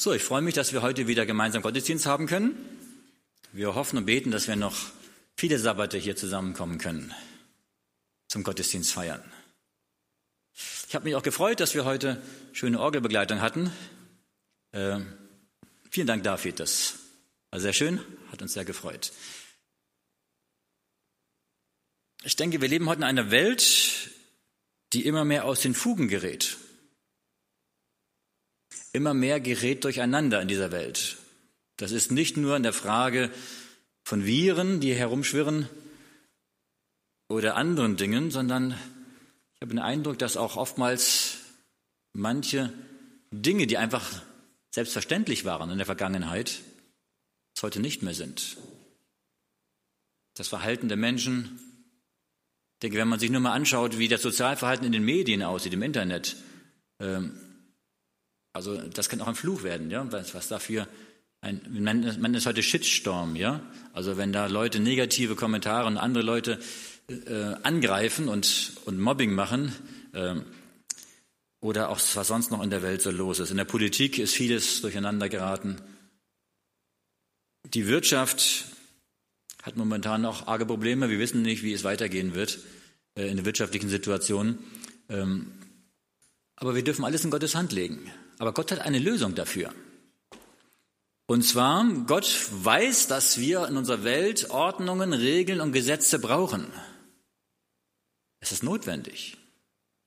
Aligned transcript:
So, 0.00 0.12
ich 0.12 0.22
freue 0.22 0.42
mich, 0.42 0.54
dass 0.54 0.72
wir 0.72 0.82
heute 0.82 1.08
wieder 1.08 1.26
gemeinsam 1.26 1.60
Gottesdienst 1.60 2.06
haben 2.06 2.26
können. 2.26 2.56
Wir 3.50 3.74
hoffen 3.74 3.98
und 3.98 4.06
beten, 4.06 4.30
dass 4.30 4.46
wir 4.46 4.54
noch 4.54 4.76
viele 5.36 5.58
Sabbate 5.58 5.98
hier 5.98 6.14
zusammenkommen 6.14 6.78
können 6.78 7.12
zum 8.28 8.44
Gottesdienst 8.44 8.92
feiern. 8.92 9.24
Ich 10.86 10.94
habe 10.94 11.04
mich 11.04 11.16
auch 11.16 11.22
gefreut, 11.24 11.58
dass 11.58 11.74
wir 11.74 11.84
heute 11.84 12.22
schöne 12.52 12.78
Orgelbegleitung 12.78 13.40
hatten. 13.40 13.72
Äh, 14.70 15.00
vielen 15.90 16.06
Dank, 16.06 16.22
David. 16.22 16.60
Das 16.60 16.94
war 17.50 17.58
sehr 17.58 17.72
schön, 17.72 18.00
hat 18.30 18.40
uns 18.40 18.52
sehr 18.52 18.64
gefreut. 18.64 19.10
Ich 22.22 22.36
denke, 22.36 22.60
wir 22.60 22.68
leben 22.68 22.88
heute 22.88 23.00
in 23.00 23.04
einer 23.04 23.32
Welt, 23.32 24.12
die 24.92 25.04
immer 25.06 25.24
mehr 25.24 25.44
aus 25.44 25.60
den 25.60 25.74
Fugen 25.74 26.06
gerät. 26.06 26.56
Immer 28.92 29.14
mehr 29.14 29.40
gerät 29.40 29.84
durcheinander 29.84 30.40
in 30.40 30.48
dieser 30.48 30.72
Welt. 30.72 31.18
Das 31.76 31.92
ist 31.92 32.10
nicht 32.10 32.36
nur 32.36 32.56
in 32.56 32.62
der 32.62 32.72
Frage 32.72 33.30
von 34.04 34.24
Viren, 34.24 34.80
die 34.80 34.94
herumschwirren 34.94 35.68
oder 37.28 37.56
anderen 37.56 37.96
Dingen, 37.96 38.30
sondern 38.30 38.72
ich 39.54 39.62
habe 39.62 39.74
den 39.74 39.78
Eindruck, 39.78 40.18
dass 40.18 40.36
auch 40.36 40.56
oftmals 40.56 41.38
manche 42.12 42.72
Dinge, 43.30 43.66
die 43.66 43.76
einfach 43.76 44.22
selbstverständlich 44.70 45.44
waren 45.44 45.70
in 45.70 45.78
der 45.78 45.86
Vergangenheit, 45.86 46.60
es 47.54 47.62
heute 47.62 47.80
nicht 47.80 48.02
mehr 48.02 48.14
sind. 48.14 48.56
Das 50.34 50.48
Verhalten 50.48 50.88
der 50.88 50.96
Menschen, 50.96 51.58
ich 52.74 52.80
denke, 52.82 52.98
wenn 52.98 53.08
man 53.08 53.18
sich 53.18 53.30
nur 53.30 53.40
mal 53.40 53.52
anschaut, 53.52 53.98
wie 53.98 54.08
das 54.08 54.22
Sozialverhalten 54.22 54.86
in 54.86 54.92
den 54.92 55.04
Medien 55.04 55.42
aussieht, 55.42 55.72
im 55.72 55.82
Internet, 55.82 56.36
ähm, 57.00 57.38
also 58.58 58.76
das 58.76 59.08
kann 59.08 59.20
auch 59.20 59.28
ein 59.28 59.36
Fluch 59.36 59.62
werden, 59.62 59.88
ja, 59.88 60.10
was, 60.10 60.34
was 60.34 60.48
dafür 60.48 60.88
ein, 61.40 61.60
man, 61.70 62.20
man 62.20 62.34
ist 62.34 62.46
heute 62.46 62.64
Shitstorm, 62.64 63.36
ja. 63.36 63.62
Also 63.92 64.16
wenn 64.16 64.32
da 64.32 64.46
Leute 64.46 64.80
negative 64.80 65.36
Kommentare 65.36 65.86
und 65.86 65.96
andere 65.96 66.24
Leute 66.24 66.58
äh, 67.08 67.54
angreifen 67.62 68.28
und, 68.28 68.72
und 68.84 68.98
Mobbing 68.98 69.32
machen, 69.32 69.72
äh, 70.12 70.34
oder 71.60 71.90
auch 71.90 72.00
was 72.14 72.26
sonst 72.26 72.50
noch 72.50 72.60
in 72.60 72.70
der 72.70 72.82
Welt 72.82 73.00
so 73.00 73.12
los 73.12 73.38
ist. 73.38 73.52
In 73.52 73.56
der 73.56 73.64
Politik 73.64 74.18
ist 74.18 74.34
vieles 74.34 74.80
durcheinander 74.80 75.28
geraten. 75.28 75.76
Die 77.74 77.86
Wirtschaft 77.86 78.64
hat 79.62 79.76
momentan 79.76 80.24
auch 80.24 80.48
arge 80.48 80.66
Probleme. 80.66 81.08
Wir 81.08 81.20
wissen 81.20 81.42
nicht, 81.42 81.62
wie 81.62 81.72
es 81.72 81.84
weitergehen 81.84 82.34
wird 82.34 82.58
äh, 83.14 83.28
in 83.28 83.36
der 83.36 83.44
wirtschaftlichen 83.44 83.88
Situation. 83.88 84.58
Ähm, 85.08 85.52
aber 86.56 86.74
wir 86.74 86.82
dürfen 86.82 87.04
alles 87.04 87.24
in 87.24 87.30
Gottes 87.30 87.54
Hand 87.54 87.70
legen. 87.70 88.10
Aber 88.38 88.52
Gott 88.52 88.72
hat 88.72 88.80
eine 88.80 88.98
Lösung 88.98 89.34
dafür. 89.34 89.72
Und 91.26 91.42
zwar, 91.42 91.84
Gott 92.06 92.48
weiß, 92.50 93.06
dass 93.08 93.38
wir 93.38 93.68
in 93.68 93.76
unserer 93.76 94.02
Welt 94.04 94.50
Ordnungen, 94.50 95.12
Regeln 95.12 95.60
und 95.60 95.72
Gesetze 95.72 96.18
brauchen. 96.18 96.66
Es 98.40 98.52
ist 98.52 98.62
notwendig. 98.62 99.36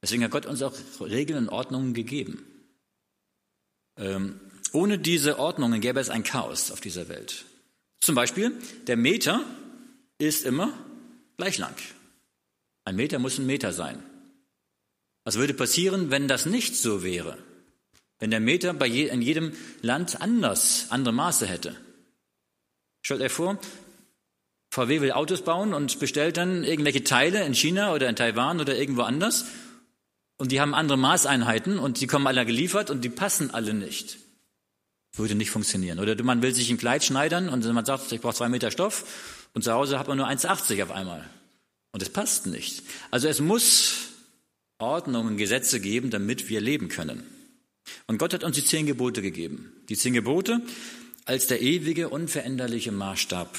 Deswegen 0.02 0.24
hat 0.24 0.32
Gott 0.32 0.48
uns 0.48 0.64
auch 0.64 0.74
Regeln 1.00 1.48
und 1.48 1.50
Ordnungen 1.50 1.94
gegeben. 1.94 2.44
Ähm, 3.98 4.40
ohne 4.72 4.98
diese 4.98 5.38
Ordnungen 5.38 5.80
gäbe 5.80 6.00
es 6.00 6.10
ein 6.10 6.24
Chaos 6.24 6.72
auf 6.72 6.82
dieser 6.82 7.08
Welt. 7.08 7.46
Zum 8.00 8.16
Beispiel, 8.16 8.54
der 8.88 8.98
Meter 8.98 9.46
ist 10.18 10.44
immer 10.44 10.74
gleich 11.38 11.60
lang. 11.60 11.76
Ein 12.84 12.96
Meter 12.96 13.20
muss 13.20 13.38
ein 13.38 13.46
Meter 13.46 13.74
sein. 13.74 14.02
Was 15.24 15.38
würde 15.38 15.54
passieren, 15.54 16.10
wenn 16.10 16.28
das 16.28 16.48
nicht 16.48 16.76
so 16.76 17.04
wäre? 17.04 17.38
Wenn 18.22 18.30
der 18.30 18.40
Meter 18.40 18.74
bei 18.74 18.86
je, 18.86 19.08
in 19.08 19.24
jedem 19.24 19.52
Land 19.82 20.22
anders, 20.22 20.86
andere 20.90 21.12
Maße 21.12 21.48
hätte. 21.48 21.76
Stellt 23.02 23.22
euch 23.22 23.32
vor, 23.32 23.60
VW 24.70 25.02
will 25.02 25.12
Autos 25.12 25.42
bauen 25.42 25.74
und 25.74 26.00
bestellt 26.00 26.38
dann 26.38 26.64
irgendwelche 26.64 27.04
Teile 27.04 27.44
in 27.44 27.56
China 27.56 27.94
oder 27.96 28.08
in 28.08 28.16
Taiwan 28.16 28.62
oder 28.62 28.78
irgendwo 28.78 29.02
anders. 29.02 29.46
Und 30.38 30.52
die 30.52 30.62
haben 30.62 30.76
andere 30.76 31.00
Maßeinheiten 31.00 31.80
und 31.80 32.00
die 32.00 32.06
kommen 32.06 32.28
alle 32.28 32.46
geliefert 32.46 32.92
und 32.92 33.04
die 33.04 33.10
passen 33.10 33.52
alle 33.52 33.74
nicht. 33.74 34.20
Würde 35.14 35.34
nicht 35.34 35.50
funktionieren. 35.50 35.98
Oder 35.98 36.22
man 36.24 36.44
will 36.44 36.54
sich 36.54 36.70
ein 36.70 36.78
Kleid 36.78 37.04
schneidern 37.04 37.50
und 37.50 37.66
man 37.74 37.86
sagt, 37.86 38.12
ich 38.12 38.22
brauche 38.22 38.36
zwei 38.36 38.50
Meter 38.50 38.70
Stoff 38.70 39.48
und 39.56 39.64
zu 39.64 39.74
Hause 39.74 39.98
hat 39.98 40.08
man 40.08 40.18
nur 40.18 40.28
1,80 40.28 40.84
auf 40.84 40.92
einmal. 40.92 41.28
Und 41.92 42.04
es 42.04 42.10
passt 42.10 42.46
nicht. 42.46 42.84
Also 43.10 43.28
es 43.28 43.40
muss 43.40 44.10
Ordnungen, 44.78 45.38
Gesetze 45.38 45.80
geben, 45.80 46.12
damit 46.12 46.50
wir 46.50 46.62
leben 46.62 46.88
können. 46.88 47.41
Und 48.08 48.18
Gott 48.18 48.34
hat 48.34 48.44
uns 48.44 48.56
die 48.56 48.66
zehn 48.66 48.86
Gebote 48.86 49.22
gegeben. 49.22 49.74
Die 49.90 49.98
zehn 49.98 50.14
Gebote 50.14 50.62
als 51.26 51.48
der 51.48 51.62
ewige, 51.62 52.10
unveränderliche 52.10 52.92
Maßstab 52.92 53.58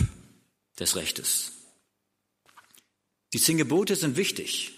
des 0.79 0.97
Rechtes. 0.97 1.53
Die 3.33 3.41
zehn 3.41 3.57
Gebote 3.57 3.97
sind 3.97 4.17
wichtig. 4.17 4.73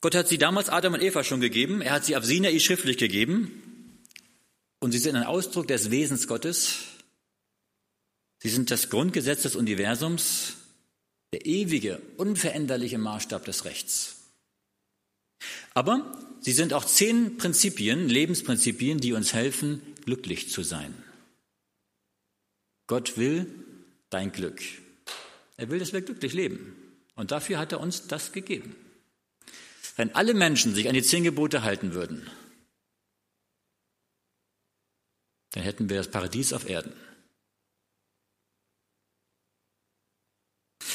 Gott 0.00 0.14
hat 0.14 0.28
sie 0.28 0.38
damals 0.38 0.68
Adam 0.68 0.94
und 0.94 1.02
Eva 1.02 1.24
schon 1.24 1.40
gegeben. 1.40 1.80
Er 1.80 1.92
hat 1.92 2.04
sie 2.04 2.16
auf 2.16 2.24
Sinai 2.24 2.58
schriftlich 2.58 2.98
gegeben. 2.98 4.00
Und 4.80 4.92
sie 4.92 4.98
sind 4.98 5.16
ein 5.16 5.24
Ausdruck 5.24 5.66
des 5.66 5.90
Wesens 5.90 6.28
Gottes. 6.28 6.80
Sie 8.38 8.50
sind 8.50 8.70
das 8.70 8.90
Grundgesetz 8.90 9.42
des 9.42 9.56
Universums, 9.56 10.56
der 11.32 11.46
ewige, 11.46 12.02
unveränderliche 12.18 12.98
Maßstab 12.98 13.46
des 13.46 13.64
Rechts. 13.64 14.23
Aber 15.74 16.20
Sie 16.44 16.52
sind 16.52 16.74
auch 16.74 16.84
zehn 16.84 17.38
Prinzipien, 17.38 18.06
Lebensprinzipien, 18.06 18.98
die 18.98 19.14
uns 19.14 19.32
helfen, 19.32 19.80
glücklich 20.04 20.50
zu 20.50 20.62
sein. 20.62 20.94
Gott 22.86 23.16
will 23.16 23.46
dein 24.10 24.30
Glück. 24.30 24.60
Er 25.56 25.70
will, 25.70 25.78
dass 25.78 25.94
wir 25.94 26.02
glücklich 26.02 26.34
leben. 26.34 26.76
Und 27.14 27.30
dafür 27.30 27.58
hat 27.58 27.72
er 27.72 27.80
uns 27.80 28.08
das 28.08 28.32
gegeben. 28.32 28.76
Wenn 29.96 30.14
alle 30.14 30.34
Menschen 30.34 30.74
sich 30.74 30.86
an 30.86 30.92
die 30.92 31.02
zehn 31.02 31.24
Gebote 31.24 31.62
halten 31.62 31.94
würden, 31.94 32.28
dann 35.52 35.62
hätten 35.62 35.88
wir 35.88 35.96
das 35.96 36.10
Paradies 36.10 36.52
auf 36.52 36.68
Erden. 36.68 36.92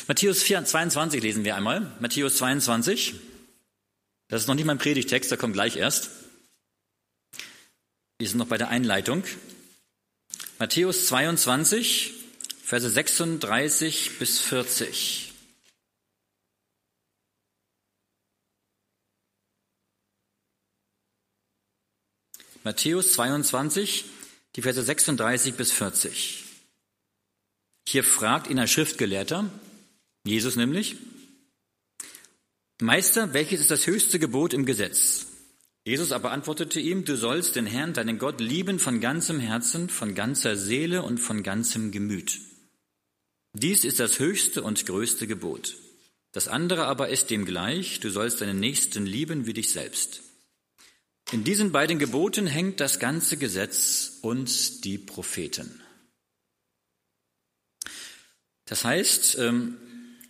Matthäus 0.07 0.45
22 0.45 1.23
lesen 1.23 1.43
wir 1.43 1.55
einmal. 1.55 1.95
Matthäus 1.99 2.37
22. 2.37 3.15
Das 4.29 4.43
ist 4.43 4.47
noch 4.47 4.55
nicht 4.55 4.65
mein 4.65 4.77
Predigtext, 4.77 5.31
der 5.31 5.39
kommt 5.39 5.53
gleich 5.53 5.75
erst. 5.75 6.11
Wir 8.19 8.27
sind 8.27 8.37
noch 8.37 8.47
bei 8.47 8.57
der 8.57 8.69
Einleitung. 8.69 9.23
Matthäus 10.59 11.07
22, 11.07 12.13
Verse 12.63 12.87
36 12.87 14.19
bis 14.19 14.39
40. 14.39 15.33
Matthäus 22.63 23.13
22, 23.13 24.05
die 24.55 24.61
Verse 24.61 24.83
36 24.83 25.55
bis 25.55 25.71
40. 25.71 26.43
Hier 27.87 28.03
fragt 28.03 28.47
ihn 28.47 28.59
ein 28.59 28.67
Schriftgelehrter, 28.67 29.49
Jesus 30.23 30.55
nämlich, 30.55 30.97
Meister, 32.81 33.33
welches 33.33 33.59
ist 33.59 33.71
das 33.71 33.87
höchste 33.87 34.19
Gebot 34.19 34.53
im 34.53 34.65
Gesetz? 34.65 35.25
Jesus 35.83 36.13
aber 36.13 36.31
antwortete 36.31 36.79
ihm, 36.79 37.03
du 37.03 37.17
sollst 37.17 37.57
den 37.57 37.65
Herrn, 37.65 37.93
deinen 37.93 38.19
Gott, 38.19 38.39
lieben 38.39 38.79
von 38.79 39.01
ganzem 39.01 39.41
Herzen, 39.41 39.89
von 39.89 40.15
ganzer 40.15 40.55
Seele 40.55 41.03
und 41.03 41.17
von 41.17 41.43
ganzem 41.43 41.91
Gemüt. 41.91 42.39
Dies 43.53 43.83
ist 43.83 43.99
das 43.99 44.19
höchste 44.19 44.63
und 44.63 44.85
größte 44.85 45.27
Gebot. 45.27 45.75
Das 46.31 46.47
andere 46.47 46.85
aber 46.85 47.09
ist 47.09 47.31
dem 47.31 47.43
gleich, 47.43 47.99
du 47.99 48.09
sollst 48.09 48.39
deinen 48.39 48.59
Nächsten 48.61 49.05
lieben 49.05 49.45
wie 49.45 49.53
dich 49.53 49.71
selbst. 49.71 50.21
In 51.31 51.43
diesen 51.43 51.73
beiden 51.73 51.99
Geboten 51.99 52.47
hängt 52.47 52.79
das 52.79 52.99
ganze 52.99 53.35
Gesetz 53.35 54.19
und 54.21 54.85
die 54.85 54.97
Propheten. 54.97 55.81
Das 58.65 58.85
heißt, 58.85 59.37
ähm, 59.39 59.77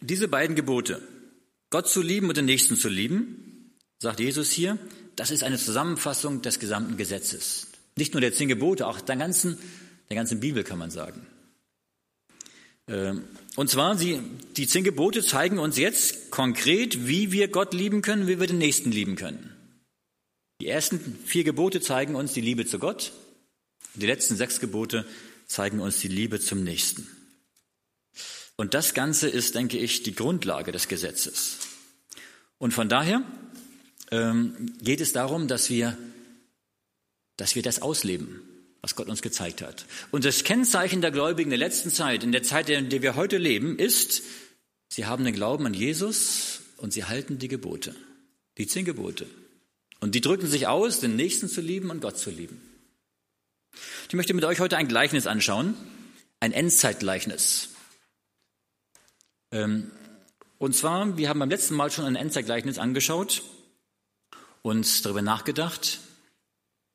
diese 0.01 0.27
beiden 0.27 0.55
Gebote, 0.55 1.05
Gott 1.69 1.87
zu 1.87 2.01
lieben 2.01 2.27
und 2.29 2.37
den 2.37 2.45
Nächsten 2.45 2.75
zu 2.75 2.89
lieben, 2.89 3.75
sagt 3.99 4.19
Jesus 4.19 4.51
hier, 4.51 4.77
das 5.15 5.31
ist 5.31 5.43
eine 5.43 5.57
Zusammenfassung 5.57 6.41
des 6.41 6.59
gesamten 6.59 6.97
Gesetzes. 6.97 7.67
Nicht 7.95 8.13
nur 8.13 8.21
der 8.21 8.33
zehn 8.33 8.47
Gebote, 8.47 8.87
auch 8.87 9.01
der 9.01 9.17
ganzen, 9.17 9.57
der 10.09 10.15
ganzen 10.15 10.39
Bibel 10.39 10.63
kann 10.63 10.79
man 10.79 10.89
sagen. 10.89 11.27
Ähm, 12.87 13.23
und 13.55 13.69
zwar, 13.69 13.97
sie, 13.97 14.19
die 14.57 14.67
zehn 14.67 14.83
Gebote 14.83 15.23
zeigen 15.23 15.59
uns 15.59 15.77
jetzt 15.77 16.31
konkret, 16.31 17.07
wie 17.07 17.31
wir 17.31 17.49
Gott 17.49 17.73
lieben 17.73 18.01
können, 18.01 18.27
wie 18.27 18.39
wir 18.39 18.47
den 18.47 18.57
Nächsten 18.57 18.91
lieben 18.91 19.15
können. 19.15 19.53
Die 20.61 20.67
ersten 20.67 21.17
vier 21.25 21.43
Gebote 21.43 21.81
zeigen 21.81 22.15
uns 22.15 22.33
die 22.33 22.41
Liebe 22.41 22.65
zu 22.65 22.79
Gott. 22.79 23.13
Die 23.95 24.05
letzten 24.05 24.35
sechs 24.35 24.59
Gebote 24.59 25.05
zeigen 25.45 25.79
uns 25.79 25.99
die 25.99 26.07
Liebe 26.07 26.39
zum 26.39 26.63
Nächsten. 26.63 27.07
Und 28.59 28.73
das 28.73 28.93
Ganze 28.93 29.29
ist, 29.29 29.55
denke 29.55 29.77
ich, 29.77 30.03
die 30.03 30.13
Grundlage 30.13 30.73
des 30.73 30.89
Gesetzes. 30.89 31.59
Und 32.57 32.73
von 32.73 32.89
daher 32.89 33.23
ähm, 34.11 34.75
geht 34.81 34.99
es 34.99 35.13
darum, 35.13 35.47
dass 35.47 35.69
wir, 35.69 35.97
dass 37.37 37.55
wir 37.55 37.61
das 37.61 37.81
ausleben. 37.81 38.41
was 38.81 38.95
Gott 38.95 39.07
uns 39.07 39.21
gezeigt 39.21 39.61
hat. 39.61 39.85
Und 40.11 40.25
das 40.25 40.43
Kennzeichen 40.43 40.99
der 40.99 41.11
Gläubigen 41.11 41.51
der 41.51 41.57
letzten 41.57 41.89
Zeit, 41.89 42.21
in 42.21 42.33
der 42.33 42.43
Zeit, 42.43 42.67
in 42.67 42.89
der 42.89 43.01
wir 43.01 43.15
heute 43.15 43.37
leben, 43.37 43.79
ist, 43.79 44.23
sie 44.89 45.05
haben 45.05 45.23
den 45.23 45.33
Glauben 45.33 45.65
an 45.65 45.73
Jesus 45.73 46.59
und 46.75 46.91
sie 46.91 47.05
halten 47.05 47.39
die 47.39 47.47
Gebote, 47.47 47.95
die 48.57 48.67
zehn 48.67 48.83
Gebote. 48.83 49.25
Und 50.01 50.15
die 50.15 50.21
drücken 50.21 50.47
sich 50.47 50.67
aus, 50.67 50.99
den 50.99 51.15
Nächsten 51.15 51.47
zu 51.47 51.61
lieben 51.61 51.91
und 51.91 52.01
Gott 52.01 52.17
zu 52.17 52.29
lieben. 52.29 52.61
Ich 54.09 54.15
möchte 54.15 54.33
mit 54.33 54.43
euch 54.43 54.59
heute 54.59 54.75
ein 54.75 54.89
Gleichnis 54.89 55.27
anschauen, 55.27 55.75
ein 56.41 56.51
Endzeitgleichnis. 56.51 57.69
Ähm, 59.51 59.91
und 60.57 60.75
zwar, 60.75 61.17
wir 61.17 61.29
haben 61.29 61.39
beim 61.39 61.49
letzten 61.49 61.75
Mal 61.75 61.91
schon 61.91 62.05
ein 62.05 62.15
Endzeitgleichnis 62.15 62.77
angeschaut 62.77 63.43
und 64.61 65.05
darüber 65.05 65.21
nachgedacht 65.21 65.99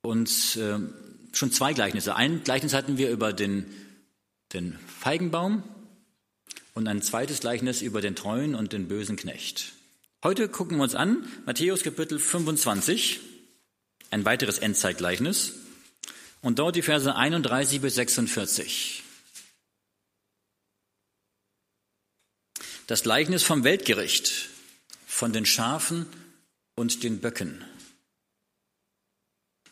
und 0.01 0.57
ähm, 0.61 0.93
schon 1.33 1.51
zwei 1.51 1.73
Gleichnisse. 1.73 2.15
Ein 2.15 2.43
Gleichnis 2.43 2.73
hatten 2.73 2.97
wir 2.97 3.09
über 3.09 3.33
den, 3.33 3.65
den 4.53 4.77
Feigenbaum 4.99 5.63
und 6.73 6.87
ein 6.87 7.01
zweites 7.01 7.39
Gleichnis 7.39 7.81
über 7.81 8.01
den 8.01 8.15
treuen 8.15 8.55
und 8.55 8.71
den 8.73 8.87
bösen 8.87 9.15
Knecht. 9.15 9.73
Heute 10.23 10.49
gucken 10.49 10.77
wir 10.77 10.83
uns 10.83 10.95
an 10.95 11.27
Matthäus 11.45 11.83
Kapitel 11.83 12.19
25, 12.19 13.19
ein 14.11 14.25
weiteres 14.25 14.59
Endzeitgleichnis 14.59 15.53
und 16.41 16.59
dort 16.59 16.75
die 16.75 16.81
Verse 16.81 17.15
31 17.15 17.81
bis 17.81 17.95
46. 17.95 19.04
Das 22.87 23.01
Gleichnis 23.01 23.41
vom 23.41 23.63
Weltgericht, 23.63 24.49
von 25.07 25.33
den 25.33 25.47
Schafen 25.47 26.05
und 26.75 27.01
den 27.01 27.19
Böcken. 27.19 27.65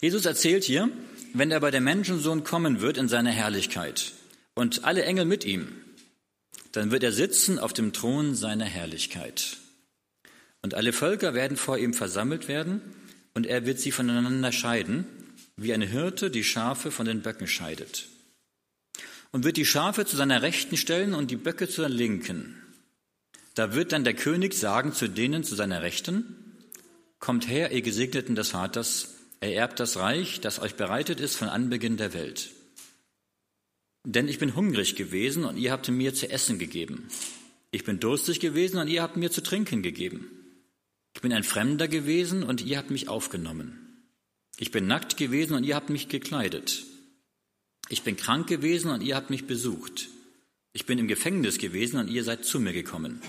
Jesus 0.01 0.25
erzählt 0.25 0.63
hier, 0.63 0.89
wenn 1.31 1.51
er 1.51 1.59
bei 1.59 1.69
der 1.69 1.79
Menschensohn 1.79 2.43
kommen 2.43 2.81
wird 2.81 2.97
in 2.97 3.07
seiner 3.07 3.29
Herrlichkeit 3.29 4.13
und 4.55 4.83
alle 4.83 5.03
Engel 5.03 5.25
mit 5.25 5.45
ihm, 5.45 5.67
dann 6.71 6.89
wird 6.89 7.03
er 7.03 7.11
sitzen 7.11 7.59
auf 7.59 7.71
dem 7.71 7.93
Thron 7.93 8.33
seiner 8.33 8.65
Herrlichkeit. 8.65 9.57
Und 10.63 10.73
alle 10.73 10.91
Völker 10.91 11.35
werden 11.35 11.55
vor 11.55 11.77
ihm 11.77 11.93
versammelt 11.93 12.47
werden, 12.47 12.81
und 13.35 13.45
er 13.45 13.67
wird 13.67 13.79
sie 13.79 13.91
voneinander 13.91 14.51
scheiden, 14.51 15.05
wie 15.55 15.73
eine 15.73 15.85
Hirte 15.85 16.31
die 16.31 16.43
Schafe 16.43 16.89
von 16.89 17.05
den 17.05 17.21
Böcken 17.21 17.47
scheidet. 17.47 18.07
Und 19.31 19.43
wird 19.43 19.57
die 19.57 19.67
Schafe 19.67 20.05
zu 20.07 20.17
seiner 20.17 20.41
Rechten 20.41 20.77
stellen 20.77 21.13
und 21.13 21.29
die 21.29 21.35
Böcke 21.35 21.67
zu 21.67 21.83
seiner 21.83 21.93
Linken. 21.93 22.62
Da 23.55 23.73
wird 23.73 23.91
dann 23.91 24.03
der 24.03 24.15
König 24.15 24.53
sagen 24.53 24.93
zu 24.93 25.07
denen 25.07 25.43
zu 25.43 25.55
seiner 25.55 25.81
Rechten, 25.81 26.39
Kommt 27.19 27.47
her, 27.47 27.71
ihr 27.71 27.81
Gesegneten 27.81 28.35
des 28.35 28.49
Vaters, 28.49 29.15
ererbt 29.39 29.79
das 29.79 29.95
Reich, 29.95 30.41
das 30.41 30.59
euch 30.59 30.75
bereitet 30.75 31.21
ist 31.21 31.37
von 31.37 31.47
Anbeginn 31.47 31.95
der 31.95 32.13
Welt. 32.13 32.49
Denn 34.03 34.27
ich 34.27 34.39
bin 34.39 34.57
hungrig 34.57 34.97
gewesen 34.97 35.45
und 35.45 35.55
ihr 35.55 35.71
habt 35.71 35.87
mir 35.87 36.13
zu 36.13 36.29
essen 36.29 36.59
gegeben. 36.59 37.07
Ich 37.71 37.85
bin 37.85 38.01
durstig 38.01 38.41
gewesen 38.41 38.77
und 38.77 38.89
ihr 38.89 39.01
habt 39.01 39.15
mir 39.15 39.31
zu 39.31 39.41
trinken 39.41 39.81
gegeben. 39.81 40.29
Ich 41.15 41.21
bin 41.21 41.31
ein 41.31 41.45
Fremder 41.45 41.87
gewesen 41.87 42.43
und 42.43 42.61
ihr 42.61 42.77
habt 42.77 42.91
mich 42.91 43.07
aufgenommen. 43.07 44.03
Ich 44.57 44.71
bin 44.71 44.85
nackt 44.85 45.15
gewesen 45.15 45.55
und 45.55 45.63
ihr 45.63 45.75
habt 45.75 45.89
mich 45.89 46.09
gekleidet. 46.09 46.83
Ich 47.87 48.03
bin 48.03 48.17
krank 48.17 48.47
gewesen 48.47 48.91
und 48.91 49.01
ihr 49.01 49.15
habt 49.15 49.29
mich 49.29 49.47
besucht. 49.47 50.09
Ich 50.73 50.87
bin 50.87 50.97
im 50.97 51.07
Gefängnis 51.07 51.59
gewesen 51.59 51.99
und 51.99 52.09
ihr 52.09 52.23
seid 52.23 52.45
zu 52.45 52.59
mir 52.59 52.73
gekommen. 52.73 53.21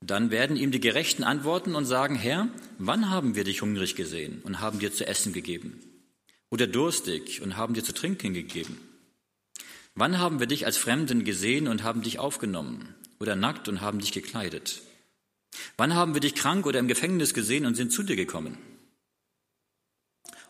Dann 0.00 0.30
werden 0.30 0.56
ihm 0.56 0.70
die 0.70 0.80
Gerechten 0.80 1.24
antworten 1.24 1.74
und 1.74 1.86
sagen, 1.86 2.14
Herr, 2.14 2.48
wann 2.78 3.10
haben 3.10 3.34
wir 3.34 3.44
dich 3.44 3.62
hungrig 3.62 3.96
gesehen 3.96 4.40
und 4.44 4.60
haben 4.60 4.78
dir 4.78 4.92
zu 4.92 5.06
essen 5.06 5.32
gegeben? 5.32 5.80
Oder 6.50 6.66
durstig 6.66 7.42
und 7.42 7.56
haben 7.56 7.74
dir 7.74 7.84
zu 7.84 7.94
trinken 7.94 8.34
gegeben? 8.34 8.78
Wann 9.94 10.18
haben 10.18 10.40
wir 10.40 10.46
dich 10.46 10.66
als 10.66 10.76
Fremden 10.76 11.24
gesehen 11.24 11.68
und 11.68 11.82
haben 11.82 12.02
dich 12.02 12.18
aufgenommen? 12.18 12.94
Oder 13.18 13.36
nackt 13.36 13.68
und 13.68 13.80
haben 13.80 13.98
dich 13.98 14.12
gekleidet? 14.12 14.82
Wann 15.76 15.94
haben 15.94 16.14
wir 16.14 16.20
dich 16.20 16.34
krank 16.34 16.66
oder 16.66 16.78
im 16.78 16.88
Gefängnis 16.88 17.34
gesehen 17.34 17.66
und 17.66 17.74
sind 17.74 17.92
zu 17.92 18.02
dir 18.02 18.16
gekommen? 18.16 18.58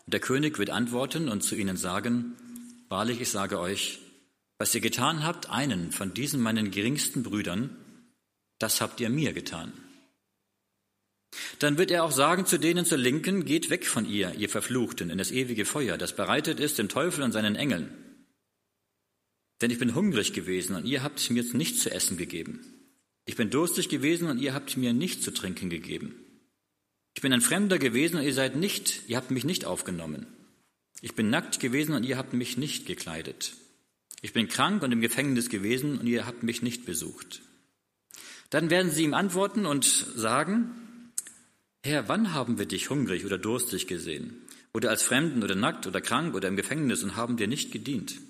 Und 0.05 0.13
der 0.13 0.19
König 0.19 0.59
wird 0.59 0.69
antworten 0.69 1.29
und 1.29 1.43
zu 1.43 1.55
ihnen 1.55 1.77
sagen, 1.77 2.35
Wahrlich, 2.89 3.21
ich 3.21 3.29
sage 3.29 3.57
euch, 3.57 3.99
was 4.61 4.75
ihr 4.75 4.81
getan 4.81 5.23
habt, 5.23 5.49
einen 5.49 5.91
von 5.91 6.13
diesen 6.13 6.39
meinen 6.39 6.69
geringsten 6.69 7.23
Brüdern, 7.23 7.75
das 8.59 8.79
habt 8.79 8.99
ihr 8.99 9.09
mir 9.09 9.33
getan. 9.33 9.73
Dann 11.57 11.79
wird 11.79 11.89
er 11.89 12.03
auch 12.03 12.11
sagen 12.11 12.45
zu 12.45 12.59
denen 12.59 12.85
zur 12.85 12.99
Linken, 12.99 13.43
geht 13.43 13.71
weg 13.71 13.87
von 13.87 14.07
ihr, 14.07 14.35
ihr 14.35 14.49
Verfluchten, 14.49 15.09
in 15.09 15.17
das 15.17 15.31
ewige 15.31 15.65
Feuer, 15.65 15.97
das 15.97 16.15
bereitet 16.15 16.59
ist 16.59 16.77
dem 16.77 16.89
Teufel 16.89 17.23
und 17.23 17.31
seinen 17.31 17.55
Engeln. 17.55 17.89
Denn 19.61 19.71
ich 19.71 19.79
bin 19.79 19.95
hungrig 19.95 20.31
gewesen 20.31 20.75
und 20.75 20.85
ihr 20.85 21.01
habt 21.01 21.31
mir 21.31 21.43
nichts 21.53 21.81
zu 21.81 21.89
essen 21.89 22.17
gegeben. 22.17 22.93
Ich 23.25 23.35
bin 23.35 23.49
durstig 23.49 23.89
gewesen 23.89 24.29
und 24.29 24.37
ihr 24.37 24.53
habt 24.53 24.77
mir 24.77 24.93
nichts 24.93 25.23
zu 25.23 25.31
trinken 25.31 25.71
gegeben. 25.71 26.23
Ich 27.15 27.23
bin 27.23 27.33
ein 27.33 27.41
Fremder 27.41 27.79
gewesen 27.79 28.17
und 28.17 28.25
ihr 28.25 28.35
seid 28.35 28.55
nicht, 28.57 29.01
ihr 29.07 29.17
habt 29.17 29.31
mich 29.31 29.43
nicht 29.43 29.65
aufgenommen. 29.65 30.27
Ich 31.01 31.15
bin 31.15 31.31
nackt 31.31 31.59
gewesen 31.59 31.95
und 31.95 32.03
ihr 32.03 32.19
habt 32.19 32.33
mich 32.33 32.57
nicht 32.57 32.85
gekleidet. 32.85 33.55
Ich 34.21 34.33
bin 34.33 34.47
krank 34.47 34.83
und 34.83 34.91
im 34.91 35.01
Gefängnis 35.01 35.49
gewesen 35.49 35.97
und 35.99 36.07
ihr 36.07 36.25
habt 36.25 36.43
mich 36.43 36.61
nicht 36.61 36.85
besucht. 36.85 37.41
Dann 38.51 38.69
werden 38.69 38.91
sie 38.91 39.03
ihm 39.03 39.13
antworten 39.13 39.65
und 39.65 39.85
sagen, 39.85 41.11
Herr, 41.83 42.07
wann 42.07 42.33
haben 42.33 42.59
wir 42.59 42.67
dich 42.67 42.89
hungrig 42.89 43.25
oder 43.25 43.39
durstig 43.39 43.87
gesehen? 43.87 44.35
Oder 44.73 44.89
als 44.89 45.03
Fremden 45.03 45.43
oder 45.43 45.55
nackt 45.55 45.87
oder 45.87 45.99
krank 45.99 46.35
oder 46.35 46.47
im 46.47 46.55
Gefängnis 46.55 47.03
und 47.03 47.15
haben 47.15 47.37
dir 47.37 47.47
nicht 47.47 47.71
gedient? 47.71 48.21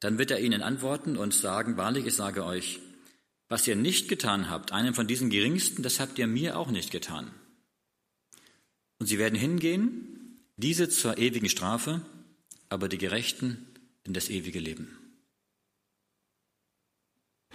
Dann 0.00 0.18
wird 0.18 0.30
er 0.30 0.40
ihnen 0.40 0.62
antworten 0.62 1.16
und 1.16 1.32
sagen, 1.32 1.76
wahrlich, 1.76 2.06
ich 2.06 2.14
sage 2.14 2.44
euch, 2.44 2.80
was 3.48 3.66
ihr 3.66 3.76
nicht 3.76 4.08
getan 4.08 4.50
habt, 4.50 4.72
einem 4.72 4.94
von 4.94 5.06
diesen 5.06 5.30
Geringsten, 5.30 5.82
das 5.82 6.00
habt 6.00 6.18
ihr 6.18 6.26
mir 6.26 6.58
auch 6.58 6.70
nicht 6.70 6.90
getan. 6.90 7.30
Und 8.98 9.06
sie 9.06 9.18
werden 9.18 9.38
hingehen, 9.38 10.40
diese 10.56 10.88
zur 10.88 11.18
ewigen 11.18 11.48
Strafe, 11.48 12.02
aber 12.68 12.88
die 12.88 12.98
Gerechten 12.98 13.66
in 14.04 14.14
das 14.14 14.28
ewige 14.28 14.58
Leben. 14.58 14.98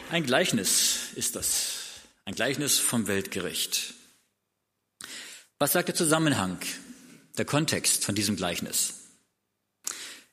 Ein 0.10 0.24
Gleichnis 0.24 1.14
ist 1.16 1.36
das. 1.36 2.02
Ein 2.26 2.36
Gleichnis 2.36 2.80
vom 2.80 3.08
Weltgericht. 3.08 3.94
Was 5.60 5.74
sagt 5.74 5.88
der 5.88 5.96
Zusammenhang, 5.96 6.60
der 7.38 7.46
Kontext 7.46 8.06
von 8.06 8.16
diesem 8.16 8.36
Gleichnis? 8.36 8.94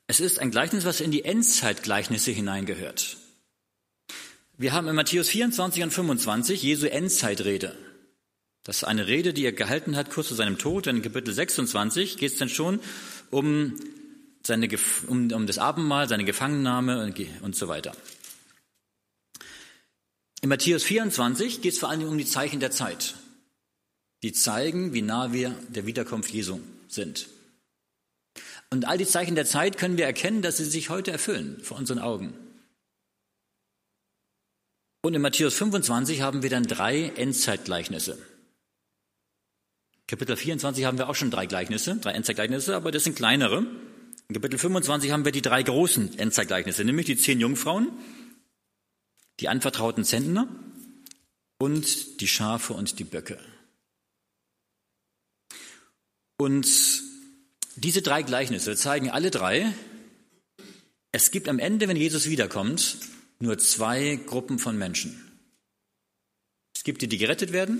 Es 0.07 0.19
ist 0.19 0.39
ein 0.39 0.51
Gleichnis, 0.51 0.85
was 0.85 1.01
in 1.01 1.11
die 1.11 1.25
Endzeitgleichnisse 1.25 2.31
hineingehört. 2.31 3.17
Wir 4.57 4.71
haben 4.71 4.87
in 4.87 4.95
Matthäus 4.95 5.29
24 5.29 5.83
und 5.83 5.91
25 5.91 6.61
Jesu 6.61 6.85
Endzeitrede. 6.85 7.75
Das 8.63 8.77
ist 8.77 8.83
eine 8.83 9.07
Rede, 9.07 9.33
die 9.33 9.45
er 9.45 9.51
gehalten 9.51 9.95
hat 9.95 10.09
kurz 10.09 10.27
vor 10.29 10.37
seinem 10.37 10.57
Tod. 10.57 10.87
In 10.87 11.01
Kapitel 11.01 11.33
26 11.33 12.17
geht 12.17 12.31
es 12.31 12.37
dann 12.37 12.49
schon 12.49 12.79
um, 13.31 13.79
seine, 14.45 14.69
um, 15.07 15.31
um 15.31 15.47
das 15.47 15.57
Abendmahl, 15.57 16.07
seine 16.07 16.25
Gefangennahme 16.25 17.03
und, 17.03 17.19
und 17.41 17.55
so 17.55 17.67
weiter. 17.67 17.95
In 20.41 20.49
Matthäus 20.49 20.83
24 20.83 21.61
geht 21.61 21.73
es 21.73 21.79
vor 21.79 21.89
allem 21.89 22.07
um 22.07 22.17
die 22.17 22.25
Zeichen 22.25 22.59
der 22.59 22.71
Zeit, 22.71 23.15
die 24.21 24.33
zeigen, 24.33 24.93
wie 24.93 25.01
nah 25.01 25.33
wir 25.33 25.55
der 25.69 25.85
Wiederkunft 25.85 26.31
Jesu 26.31 26.59
sind. 26.87 27.27
Und 28.69 28.85
all 28.85 28.97
die 28.97 29.05
Zeichen 29.05 29.35
der 29.35 29.45
Zeit 29.45 29.77
können 29.77 29.97
wir 29.97 30.05
erkennen, 30.05 30.41
dass 30.41 30.57
sie 30.57 30.65
sich 30.65 30.89
heute 30.89 31.11
erfüllen 31.11 31.59
vor 31.63 31.77
unseren 31.77 31.99
Augen. 31.99 32.33
Und 35.01 35.13
in 35.13 35.21
Matthäus 35.21 35.53
25 35.55 36.21
haben 36.21 36.41
wir 36.41 36.49
dann 36.49 36.63
drei 36.63 37.09
Endzeitgleichnisse. 37.09 38.17
Kapitel 40.07 40.35
24 40.35 40.85
haben 40.85 40.97
wir 40.97 41.09
auch 41.09 41.15
schon 41.15 41.31
drei 41.31 41.45
Gleichnisse, 41.45 41.95
drei 41.97 42.11
Endzeitgleichnisse, 42.11 42.75
aber 42.75 42.91
das 42.91 43.03
sind 43.03 43.15
kleinere. 43.15 43.65
In 44.27 44.33
Kapitel 44.33 44.57
25 44.57 45.11
haben 45.11 45.23
wir 45.23 45.31
die 45.31 45.43
drei 45.43 45.61
großen 45.61 46.17
Endzeitgleichnisse, 46.17 46.83
nämlich 46.83 47.05
die 47.05 47.17
zehn 47.17 47.39
Jungfrauen, 47.39 47.91
die 49.39 49.49
anvertrauten 49.49 50.03
Zentner 50.03 50.47
und 51.59 52.21
die 52.21 52.27
Schafe 52.27 52.73
und 52.73 52.97
die 52.97 53.03
Böcke. 53.03 53.39
Und 56.37 56.67
diese 57.75 58.01
drei 58.01 58.23
Gleichnisse 58.23 58.75
zeigen 58.75 59.11
alle 59.11 59.29
drei, 59.29 59.71
es 61.11 61.31
gibt 61.31 61.47
am 61.47 61.59
Ende, 61.59 61.87
wenn 61.87 61.95
Jesus 61.95 62.27
wiederkommt, 62.27 62.97
nur 63.39 63.57
zwei 63.59 64.15
Gruppen 64.25 64.59
von 64.59 64.77
Menschen. 64.77 65.21
Es 66.75 66.83
gibt 66.83 67.01
die, 67.01 67.07
die 67.07 67.17
gerettet 67.17 67.53
werden 67.53 67.79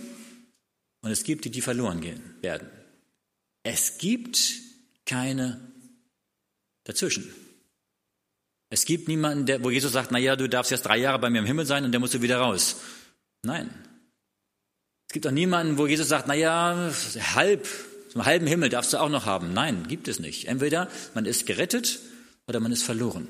und 1.02 1.12
es 1.12 1.24
gibt 1.24 1.46
die, 1.46 1.52
die 1.52 1.62
verloren 1.62 2.02
gehen 2.02 2.22
werden. 2.42 2.70
Es 3.64 3.98
gibt 3.98 4.40
keine 5.06 5.75
dazwischen. 6.86 7.34
Es 8.70 8.86
gibt 8.86 9.08
niemanden, 9.08 9.46
der, 9.46 9.64
wo 9.64 9.70
Jesus 9.70 9.92
sagt, 9.92 10.12
na 10.12 10.18
ja, 10.18 10.36
du 10.36 10.50
darfst 10.50 10.72
jetzt 10.72 10.84
drei 10.84 10.98
Jahre 10.98 11.20
bei 11.20 11.30
mir 11.30 11.40
im 11.40 11.46
Himmel 11.46 11.66
sein 11.66 11.84
und 11.84 11.92
dann 11.92 12.02
musst 12.02 12.14
du 12.14 12.22
wieder 12.22 12.38
raus. 12.38 12.78
Nein. 13.44 13.70
Es 15.08 15.14
gibt 15.14 15.28
auch 15.28 15.32
niemanden, 15.32 15.78
wo 15.78 15.88
Jesus 15.88 16.08
sagt, 16.08 16.28
na 16.28 16.34
ja, 16.34 16.92
halb, 17.36 17.68
einen 18.14 18.26
halben 18.26 18.48
Himmel 18.48 18.70
darfst 18.70 18.94
du 18.94 18.98
auch 18.98 19.10
noch 19.10 19.26
haben. 19.26 19.54
Nein, 19.54 19.88
gibt 19.88 20.08
es 20.08 20.20
nicht. 20.20 20.48
Entweder 20.48 20.90
man 21.14 21.26
ist 21.26 21.46
gerettet 21.46 22.00
oder 22.48 22.60
man 22.60 22.72
ist 22.72 22.84
verloren. 22.84 23.28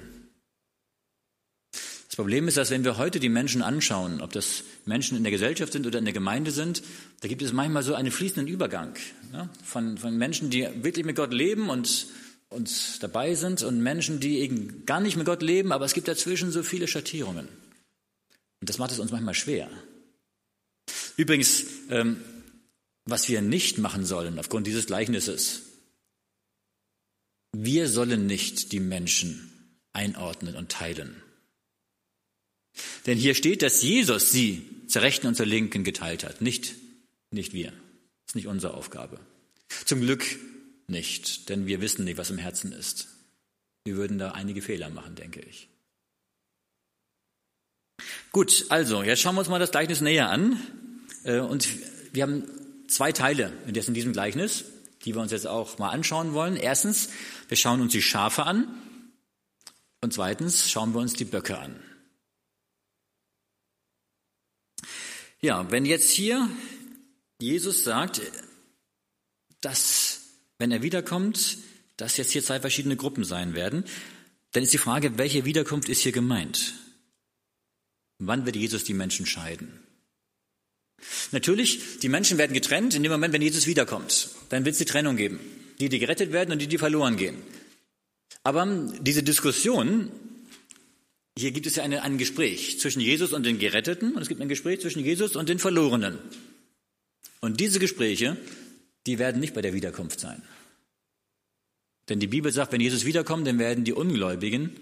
Das 1.71 2.15
Problem 2.15 2.47
ist, 2.47 2.55
dass 2.55 2.71
wenn 2.71 2.85
wir 2.85 2.97
heute 2.97 3.19
die 3.19 3.27
Menschen 3.27 3.61
anschauen, 3.61 4.21
ob 4.21 4.31
das 4.31 4.63
Menschen 4.85 5.17
in 5.17 5.23
der 5.23 5.31
Gesellschaft 5.33 5.73
sind 5.73 5.85
oder 5.85 5.99
in 5.99 6.05
der 6.05 6.13
Gemeinde 6.13 6.51
sind, 6.51 6.81
da 7.19 7.27
gibt 7.27 7.41
es 7.41 7.51
manchmal 7.51 7.83
so 7.83 7.93
einen 7.93 8.09
fließenden 8.09 8.47
Übergang 8.47 8.95
ja, 9.33 9.49
von, 9.65 9.97
von 9.97 10.17
Menschen, 10.17 10.49
die 10.49 10.65
wirklich 10.81 11.05
mit 11.05 11.17
Gott 11.17 11.33
leben 11.33 11.69
und 11.69 12.07
uns 12.49 12.99
dabei 12.99 13.35
sind 13.35 13.63
und 13.63 13.81
Menschen, 13.81 14.19
die 14.19 14.39
eben 14.39 14.85
gar 14.85 14.99
nicht 14.99 15.17
mit 15.17 15.25
Gott 15.25 15.41
leben, 15.41 15.71
aber 15.71 15.85
es 15.85 15.93
gibt 15.93 16.07
dazwischen 16.07 16.51
so 16.51 16.63
viele 16.63 16.87
Schattierungen. 16.87 17.47
Und 18.61 18.69
das 18.69 18.77
macht 18.77 18.91
es 18.91 18.99
uns 18.99 19.11
manchmal 19.11 19.33
schwer. 19.33 19.69
Übrigens, 21.17 21.65
ähm, 21.89 22.23
was 23.05 23.29
wir 23.29 23.41
nicht 23.41 23.77
machen 23.77 24.05
sollen 24.05 24.39
aufgrund 24.39 24.67
dieses 24.67 24.87
Gleichnisses, 24.87 25.63
wir 27.53 27.87
sollen 27.87 28.25
nicht 28.25 28.71
die 28.71 28.79
Menschen 28.79 29.51
einordnen 29.93 30.55
und 30.55 30.71
teilen. 30.71 31.21
Denn 33.05 33.17
hier 33.17 33.35
steht, 33.35 33.61
dass 33.61 33.81
Jesus 33.81 34.31
sie 34.31 34.65
zur 34.87 35.01
Rechten 35.01 35.27
und 35.27 35.35
zur 35.35 35.45
Linken 35.45 35.83
geteilt 35.83 36.23
hat, 36.23 36.41
nicht, 36.41 36.75
nicht 37.31 37.53
wir. 37.53 37.71
Das 37.71 38.31
ist 38.31 38.35
nicht 38.35 38.47
unsere 38.47 38.73
Aufgabe. 38.73 39.19
Zum 39.85 40.01
Glück 40.01 40.25
nicht, 40.87 41.49
denn 41.49 41.65
wir 41.65 41.81
wissen 41.81 42.05
nicht, 42.05 42.17
was 42.17 42.29
im 42.29 42.37
Herzen 42.37 42.71
ist. 42.71 43.07
Wir 43.83 43.95
würden 43.95 44.17
da 44.17 44.31
einige 44.31 44.61
Fehler 44.61 44.89
machen, 44.89 45.15
denke 45.15 45.41
ich. 45.41 45.69
Gut, 48.31 48.65
also, 48.69 49.03
jetzt 49.03 49.21
schauen 49.21 49.35
wir 49.35 49.39
uns 49.39 49.49
mal 49.49 49.59
das 49.59 49.71
Gleichnis 49.71 50.01
näher 50.01 50.29
an. 50.29 50.59
Äh, 51.23 51.39
und 51.39 51.67
wir 52.13 52.23
haben 52.23 52.43
zwei 52.87 53.11
Teile 53.11 53.53
in 53.67 53.73
diesem 53.73 54.13
Gleichnis, 54.13 54.65
die 55.03 55.15
wir 55.15 55.21
uns 55.21 55.31
jetzt 55.31 55.47
auch 55.47 55.77
mal 55.77 55.89
anschauen 55.89 56.33
wollen. 56.33 56.55
Erstens, 56.57 57.09
wir 57.47 57.57
schauen 57.57 57.81
uns 57.81 57.91
die 57.91 58.01
Schafe 58.01 58.43
an. 58.43 58.67
Und 60.01 60.13
zweitens 60.13 60.69
schauen 60.69 60.93
wir 60.93 60.99
uns 60.99 61.13
die 61.13 61.25
Böcke 61.25 61.57
an. 61.57 61.79
Ja, 65.41 65.69
wenn 65.71 65.85
jetzt 65.85 66.09
hier 66.09 66.49
Jesus 67.39 67.83
sagt, 67.83 68.21
dass, 69.61 70.24
wenn 70.59 70.71
er 70.71 70.81
wiederkommt, 70.81 71.57
dass 71.97 72.17
jetzt 72.17 72.31
hier 72.31 72.43
zwei 72.43 72.59
verschiedene 72.59 72.95
Gruppen 72.95 73.23
sein 73.23 73.53
werden, 73.53 73.85
dann 74.51 74.63
ist 74.63 74.73
die 74.73 74.77
Frage, 74.77 75.17
welche 75.17 75.45
Wiederkunft 75.45 75.89
ist 75.89 76.01
hier 76.01 76.11
gemeint? 76.11 76.73
Wann 78.19 78.45
wird 78.45 78.55
Jesus 78.55 78.83
die 78.83 78.93
Menschen 78.93 79.25
scheiden? 79.25 79.79
Natürlich, 81.31 81.99
die 81.99 82.09
Menschen 82.09 82.37
werden 82.37 82.53
getrennt 82.53 82.95
in 82.95 83.03
dem 83.03 83.11
Moment, 83.11 83.33
wenn 83.33 83.41
Jesus 83.41 83.67
wiederkommt. 83.67 84.29
Dann 84.49 84.63
wird 84.63 84.73
es 84.73 84.79
die 84.79 84.85
Trennung 84.85 85.17
geben. 85.17 85.39
Die, 85.79 85.89
die 85.89 85.99
gerettet 85.99 86.31
werden 86.31 86.53
und 86.53 86.59
die, 86.61 86.67
die 86.67 86.77
verloren 86.77 87.17
gehen. 87.17 87.37
Aber 88.43 88.65
diese 89.01 89.23
Diskussion 89.23 90.11
hier 91.37 91.51
gibt 91.51 91.67
es 91.67 91.75
ja 91.75 91.83
eine, 91.83 92.01
ein 92.01 92.17
Gespräch 92.17 92.79
zwischen 92.79 93.01
Jesus 93.01 93.33
und 93.33 93.45
den 93.45 93.59
Geretteten 93.59 94.13
und 94.13 94.21
es 94.21 94.29
gibt 94.29 94.39
ein 94.39 94.47
Gespräch 94.47 94.79
zwischen 94.79 95.03
Jesus 95.03 95.35
und 95.35 95.49
den 95.49 95.59
Verlorenen. 95.59 96.17
Und 97.41 97.59
diese 97.59 97.79
Gespräche, 97.79 98.37
die 99.05 99.19
werden 99.19 99.39
nicht 99.39 99.53
bei 99.53 99.61
der 99.61 99.73
Wiederkunft 99.73 100.19
sein. 100.19 100.41
Denn 102.09 102.19
die 102.19 102.27
Bibel 102.27 102.51
sagt, 102.51 102.71
wenn 102.71 102.81
Jesus 102.81 103.05
wiederkommt, 103.05 103.47
dann 103.47 103.59
werden 103.59 103.83
die 103.83 103.93
Ungläubigen 103.93 104.75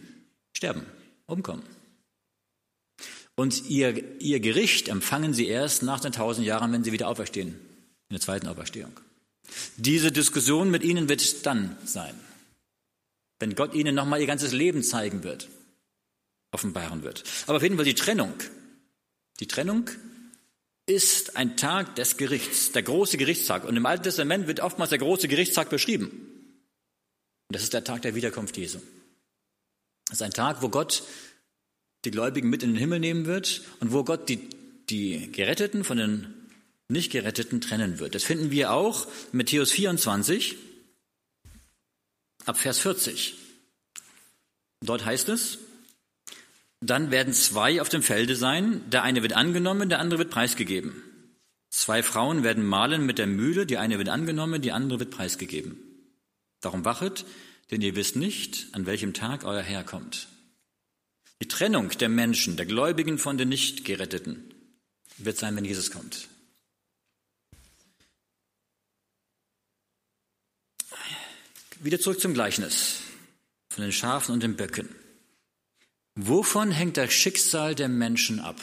sterben, 0.53 0.85
umkommen. 1.25 1.63
Und 3.35 3.69
ihr, 3.69 4.19
ihr 4.21 4.39
Gericht 4.39 4.89
empfangen 4.89 5.33
sie 5.33 5.47
erst 5.47 5.83
nach 5.83 5.99
den 5.99 6.11
tausend 6.11 6.45
Jahren, 6.45 6.71
wenn 6.71 6.83
sie 6.83 6.91
wieder 6.91 7.07
auferstehen, 7.07 7.49
in 7.49 8.13
der 8.13 8.19
zweiten 8.19 8.47
Auferstehung. 8.47 8.91
Diese 9.77 10.11
Diskussion 10.11 10.69
mit 10.69 10.83
ihnen 10.83 11.09
wird 11.09 11.45
dann 11.45 11.77
sein, 11.85 12.13
wenn 13.39 13.55
Gott 13.55 13.73
ihnen 13.73 13.95
nochmal 13.95 14.21
ihr 14.21 14.27
ganzes 14.27 14.53
Leben 14.53 14.83
zeigen 14.83 15.23
wird 15.23 15.47
offenbaren 16.53 17.03
wird. 17.03 17.23
Aber 17.47 17.57
auf 17.57 17.63
jeden 17.63 17.75
Fall 17.75 17.85
die 17.85 17.95
Trennung. 17.95 18.33
Die 19.39 19.47
Trennung 19.47 19.89
ist 20.85 21.37
ein 21.37 21.55
Tag 21.55 21.95
des 21.95 22.17
Gerichts, 22.17 22.71
der 22.71 22.83
große 22.83 23.17
Gerichtstag. 23.17 23.63
Und 23.63 23.77
im 23.77 23.85
Alten 23.85 24.03
Testament 24.03 24.47
wird 24.47 24.59
oftmals 24.59 24.89
der 24.89 24.99
große 24.99 25.27
Gerichtstag 25.27 25.69
beschrieben. 25.69 26.09
Und 27.47 27.55
das 27.55 27.63
ist 27.63 27.73
der 27.73 27.83
Tag 27.83 28.01
der 28.01 28.15
Wiederkunft 28.15 28.57
Jesu. 28.57 28.79
Das 30.05 30.17
ist 30.17 30.21
ein 30.21 30.31
Tag, 30.31 30.61
wo 30.61 30.69
Gott 30.69 31.03
die 32.05 32.11
Gläubigen 32.11 32.49
mit 32.49 32.63
in 32.63 32.71
den 32.71 32.77
Himmel 32.77 32.99
nehmen 32.99 33.25
wird 33.25 33.61
und 33.79 33.93
wo 33.93 34.03
Gott 34.03 34.27
die, 34.27 34.49
die 34.89 35.31
Geretteten 35.31 35.83
von 35.83 35.97
den 35.97 36.33
Nicht-Geretteten 36.89 37.61
trennen 37.61 37.99
wird. 37.99 38.13
Das 38.13 38.23
finden 38.23 38.51
wir 38.51 38.73
auch 38.73 39.07
in 39.31 39.37
Matthäus 39.37 39.71
24 39.71 40.57
ab 42.45 42.57
Vers 42.57 42.79
40. 42.79 43.35
Dort 44.81 45.05
heißt 45.05 45.29
es, 45.29 45.59
dann 46.85 47.11
werden 47.11 47.33
zwei 47.33 47.81
auf 47.81 47.89
dem 47.89 48.03
Felde 48.03 48.35
sein, 48.35 48.89
der 48.89 49.03
eine 49.03 49.21
wird 49.21 49.33
angenommen, 49.33 49.89
der 49.89 49.99
andere 49.99 50.19
wird 50.19 50.31
preisgegeben. 50.31 51.01
Zwei 51.69 52.03
Frauen 52.03 52.43
werden 52.43 52.65
mahlen 52.65 53.05
mit 53.05 53.17
der 53.17 53.27
Mühle, 53.27 53.65
die 53.65 53.77
eine 53.77 53.97
wird 53.97 54.09
angenommen, 54.09 54.61
die 54.61 54.71
andere 54.71 54.99
wird 54.99 55.11
preisgegeben. 55.11 55.77
Darum 56.61 56.85
wachet, 56.85 57.25
denn 57.71 57.81
ihr 57.81 57.95
wisst 57.95 58.15
nicht, 58.15 58.67
an 58.73 58.85
welchem 58.85 59.13
Tag 59.13 59.43
euer 59.43 59.61
Herr 59.61 59.83
kommt. 59.83 60.27
Die 61.41 61.47
Trennung 61.47 61.89
der 61.89 62.09
Menschen, 62.09 62.57
der 62.57 62.65
Gläubigen 62.65 63.17
von 63.17 63.37
den 63.37 63.49
Nichtgeretteten, 63.49 64.53
wird 65.17 65.37
sein, 65.37 65.55
wenn 65.55 65.65
Jesus 65.65 65.91
kommt. 65.91 66.27
Wieder 71.79 71.99
zurück 71.99 72.21
zum 72.21 72.33
Gleichnis 72.33 73.01
von 73.69 73.83
den 73.83 73.91
Schafen 73.91 74.33
und 74.33 74.43
den 74.43 74.55
Böcken. 74.55 74.87
Wovon 76.15 76.71
hängt 76.71 76.97
das 76.97 77.11
Schicksal 77.11 77.75
der 77.75 77.89
Menschen 77.89 78.39
ab? 78.39 78.61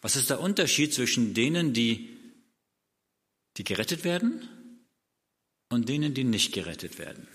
Was 0.00 0.16
ist 0.16 0.30
der 0.30 0.40
Unterschied 0.40 0.92
zwischen 0.92 1.34
denen, 1.34 1.72
die, 1.72 2.16
die 3.56 3.64
gerettet 3.64 4.02
werden 4.04 4.48
und 5.68 5.88
denen, 5.88 6.14
die 6.14 6.24
nicht 6.24 6.52
gerettet 6.52 6.98
werden? 6.98 7.28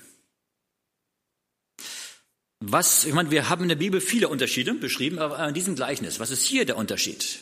Was, 2.60 3.06
ich 3.06 3.14
meine, 3.14 3.32
wir 3.32 3.50
haben 3.50 3.64
in 3.64 3.70
der 3.70 3.76
Bibel 3.76 4.02
viele 4.02 4.28
Unterschiede 4.28 4.74
beschrieben, 4.74 5.20
aber 5.20 5.48
in 5.48 5.54
diesem 5.54 5.76
Gleichnis, 5.76 6.20
was 6.20 6.32
ist 6.32 6.44
hier 6.44 6.66
der 6.66 6.78
Unterschied? 6.78 7.40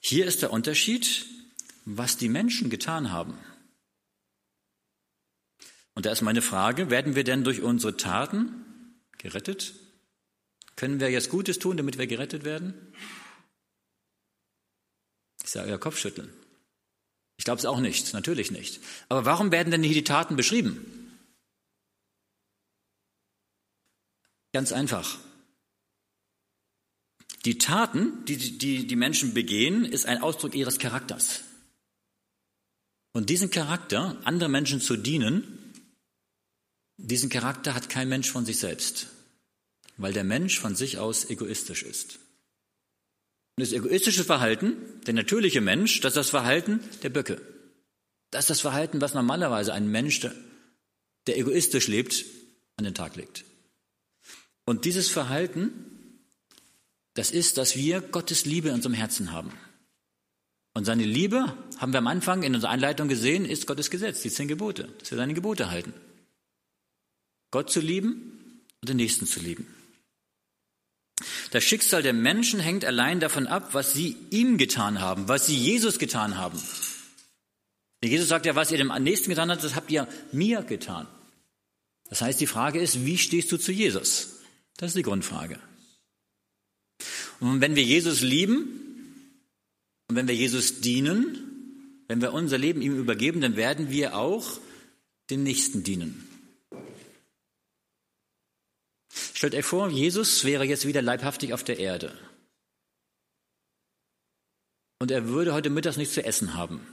Hier 0.00 0.26
ist 0.26 0.42
der 0.42 0.52
Unterschied, 0.52 1.26
was 1.84 2.18
die 2.18 2.28
Menschen 2.28 2.70
getan 2.70 3.12
haben. 3.12 3.38
Und 5.94 6.06
da 6.06 6.12
ist 6.12 6.22
meine 6.22 6.42
Frage, 6.42 6.90
werden 6.90 7.14
wir 7.14 7.24
denn 7.24 7.44
durch 7.44 7.62
unsere 7.62 7.96
Taten 7.96 8.98
gerettet? 9.18 9.74
Können 10.76 11.00
wir 11.00 11.10
jetzt 11.10 11.28
Gutes 11.28 11.58
tun, 11.58 11.76
damit 11.76 11.98
wir 11.98 12.06
gerettet 12.06 12.44
werden? 12.44 12.74
Ich 15.44 15.50
sage 15.50 15.70
ja 15.70 15.78
Kopfschütteln. 15.78 16.32
Ich 17.36 17.44
glaube 17.44 17.58
es 17.58 17.66
auch 17.66 17.80
nicht, 17.80 18.12
natürlich 18.14 18.50
nicht. 18.50 18.80
Aber 19.08 19.24
warum 19.24 19.50
werden 19.50 19.70
denn 19.70 19.82
hier 19.82 19.94
die 19.94 20.04
Taten 20.04 20.36
beschrieben? 20.36 21.18
Ganz 24.52 24.72
einfach. 24.72 25.18
Die 27.44 27.58
Taten, 27.58 28.24
die 28.26 28.58
die, 28.58 28.86
die 28.86 28.96
Menschen 28.96 29.34
begehen, 29.34 29.84
ist 29.84 30.06
ein 30.06 30.22
Ausdruck 30.22 30.54
ihres 30.54 30.78
Charakters. 30.78 31.42
Und 33.12 33.28
diesen 33.30 33.50
Charakter, 33.50 34.16
anderen 34.24 34.52
Menschen 34.52 34.80
zu 34.80 34.96
dienen, 34.96 35.58
diesen 36.96 37.30
Charakter 37.30 37.74
hat 37.74 37.88
kein 37.88 38.08
Mensch 38.08 38.30
von 38.30 38.44
sich 38.44 38.58
selbst, 38.58 39.08
weil 39.96 40.12
der 40.12 40.24
Mensch 40.24 40.58
von 40.58 40.74
sich 40.76 40.98
aus 40.98 41.28
egoistisch 41.28 41.82
ist. 41.82 42.18
Und 43.56 43.66
das 43.66 43.72
egoistische 43.72 44.24
Verhalten, 44.24 44.76
der 45.06 45.14
natürliche 45.14 45.60
Mensch, 45.60 46.00
das 46.00 46.12
ist 46.12 46.16
das 46.16 46.30
Verhalten 46.30 46.80
der 47.02 47.10
Böcke. 47.10 47.40
Das 48.30 48.44
ist 48.44 48.50
das 48.50 48.60
Verhalten, 48.60 49.00
was 49.00 49.14
normalerweise 49.14 49.74
ein 49.74 49.88
Mensch, 49.88 50.20
der 51.26 51.38
egoistisch 51.38 51.86
lebt, 51.88 52.24
an 52.76 52.84
den 52.84 52.94
Tag 52.94 53.16
legt. 53.16 53.44
Und 54.64 54.86
dieses 54.86 55.08
Verhalten, 55.08 56.18
das 57.14 57.30
ist, 57.30 57.58
dass 57.58 57.76
wir 57.76 58.00
Gottes 58.00 58.46
Liebe 58.46 58.68
in 58.68 58.74
unserem 58.74 58.94
Herzen 58.94 59.32
haben. 59.32 59.52
Und 60.74 60.86
seine 60.86 61.04
Liebe, 61.04 61.54
haben 61.76 61.92
wir 61.92 61.98
am 61.98 62.06
Anfang 62.06 62.42
in 62.42 62.54
unserer 62.54 62.70
Einleitung 62.70 63.08
gesehen, 63.08 63.44
ist 63.44 63.66
Gottes 63.66 63.90
Gesetz, 63.90 64.22
die 64.22 64.30
zehn 64.30 64.48
Gebote, 64.48 64.88
dass 64.98 65.10
wir 65.10 65.18
seine 65.18 65.34
Gebote 65.34 65.70
halten. 65.70 65.92
Gott 67.52 67.70
zu 67.70 67.78
lieben 67.78 68.60
und 68.80 68.88
den 68.88 68.96
Nächsten 68.96 69.26
zu 69.26 69.38
lieben. 69.38 69.68
Das 71.52 71.62
Schicksal 71.62 72.02
der 72.02 72.12
Menschen 72.12 72.58
hängt 72.58 72.84
allein 72.84 73.20
davon 73.20 73.46
ab, 73.46 73.74
was 73.74 73.92
sie 73.92 74.16
ihm 74.30 74.58
getan 74.58 75.00
haben, 75.00 75.28
was 75.28 75.46
sie 75.46 75.56
Jesus 75.56 76.00
getan 76.00 76.36
haben. 76.36 76.60
Jesus 78.02 78.28
sagt 78.28 78.46
ja, 78.46 78.56
was 78.56 78.72
ihr 78.72 78.78
dem 78.78 78.92
Nächsten 79.04 79.30
getan 79.30 79.50
habt, 79.52 79.62
das 79.62 79.76
habt 79.76 79.92
ihr 79.92 80.08
mir 80.32 80.62
getan. 80.62 81.06
Das 82.08 82.20
heißt, 82.20 82.40
die 82.40 82.48
Frage 82.48 82.80
ist, 82.80 83.06
wie 83.06 83.18
stehst 83.18 83.52
du 83.52 83.58
zu 83.58 83.70
Jesus? 83.70 84.40
Das 84.76 84.88
ist 84.88 84.96
die 84.96 85.02
Grundfrage. 85.02 85.60
Und 87.38 87.60
wenn 87.60 87.76
wir 87.76 87.84
Jesus 87.84 88.22
lieben, 88.22 88.82
Und 90.12 90.16
wenn 90.16 90.28
wir 90.28 90.34
Jesus 90.34 90.82
dienen, 90.82 92.04
wenn 92.06 92.20
wir 92.20 92.34
unser 92.34 92.58
Leben 92.58 92.82
ihm 92.82 92.98
übergeben, 92.98 93.40
dann 93.40 93.56
werden 93.56 93.88
wir 93.88 94.14
auch 94.14 94.60
den 95.30 95.42
Nächsten 95.42 95.84
dienen. 95.84 96.28
Stellt 99.42 99.56
euch 99.56 99.64
vor, 99.64 99.90
Jesus 99.90 100.44
wäre 100.44 100.62
jetzt 100.62 100.86
wieder 100.86 101.02
leibhaftig 101.02 101.52
auf 101.52 101.64
der 101.64 101.80
Erde. 101.80 102.16
Und 105.00 105.10
er 105.10 105.26
würde 105.26 105.52
heute 105.52 105.68
Mittags 105.68 105.96
nichts 105.96 106.14
zu 106.14 106.24
essen 106.24 106.54
haben. 106.54 106.86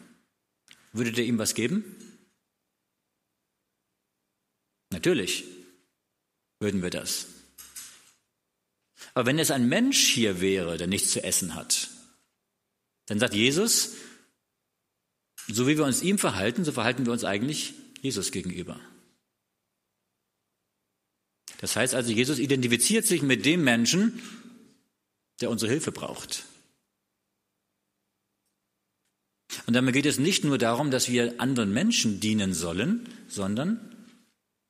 Würdet 0.91 1.19
ihr 1.19 1.25
ihm 1.25 1.37
was 1.37 1.53
geben? 1.53 1.83
Natürlich 4.89 5.43
würden 6.59 6.81
wir 6.81 6.89
das. 6.89 7.27
Aber 9.13 9.27
wenn 9.27 9.37
es 9.37 9.51
ein 9.51 9.69
Mensch 9.69 10.07
hier 10.07 10.41
wäre, 10.41 10.77
der 10.77 10.87
nichts 10.87 11.11
zu 11.11 11.23
essen 11.23 11.53
hat, 11.53 11.91
dann 13.05 13.19
sagt 13.19 13.35
Jesus, 13.35 13.93
so 15.47 15.67
wie 15.67 15.77
wir 15.77 15.85
uns 15.85 16.01
ihm 16.01 16.17
verhalten, 16.17 16.65
so 16.65 16.71
verhalten 16.71 17.05
wir 17.05 17.13
uns 17.13 17.25
eigentlich 17.25 17.75
Jesus 18.01 18.31
gegenüber. 18.31 18.81
Das 21.59 21.75
heißt 21.75 21.93
also, 21.93 22.11
Jesus 22.11 22.39
identifiziert 22.39 23.05
sich 23.05 23.21
mit 23.21 23.45
dem 23.45 23.63
Menschen, 23.63 24.21
der 25.41 25.49
unsere 25.49 25.71
Hilfe 25.71 25.91
braucht. 25.91 26.45
Und 29.65 29.73
damit 29.73 29.93
geht 29.93 30.05
es 30.05 30.19
nicht 30.19 30.45
nur 30.45 30.57
darum, 30.57 30.89
dass 30.89 31.09
wir 31.09 31.39
anderen 31.41 31.73
Menschen 31.73 32.21
dienen 32.21 32.53
sollen, 32.53 33.09
sondern 33.27 33.79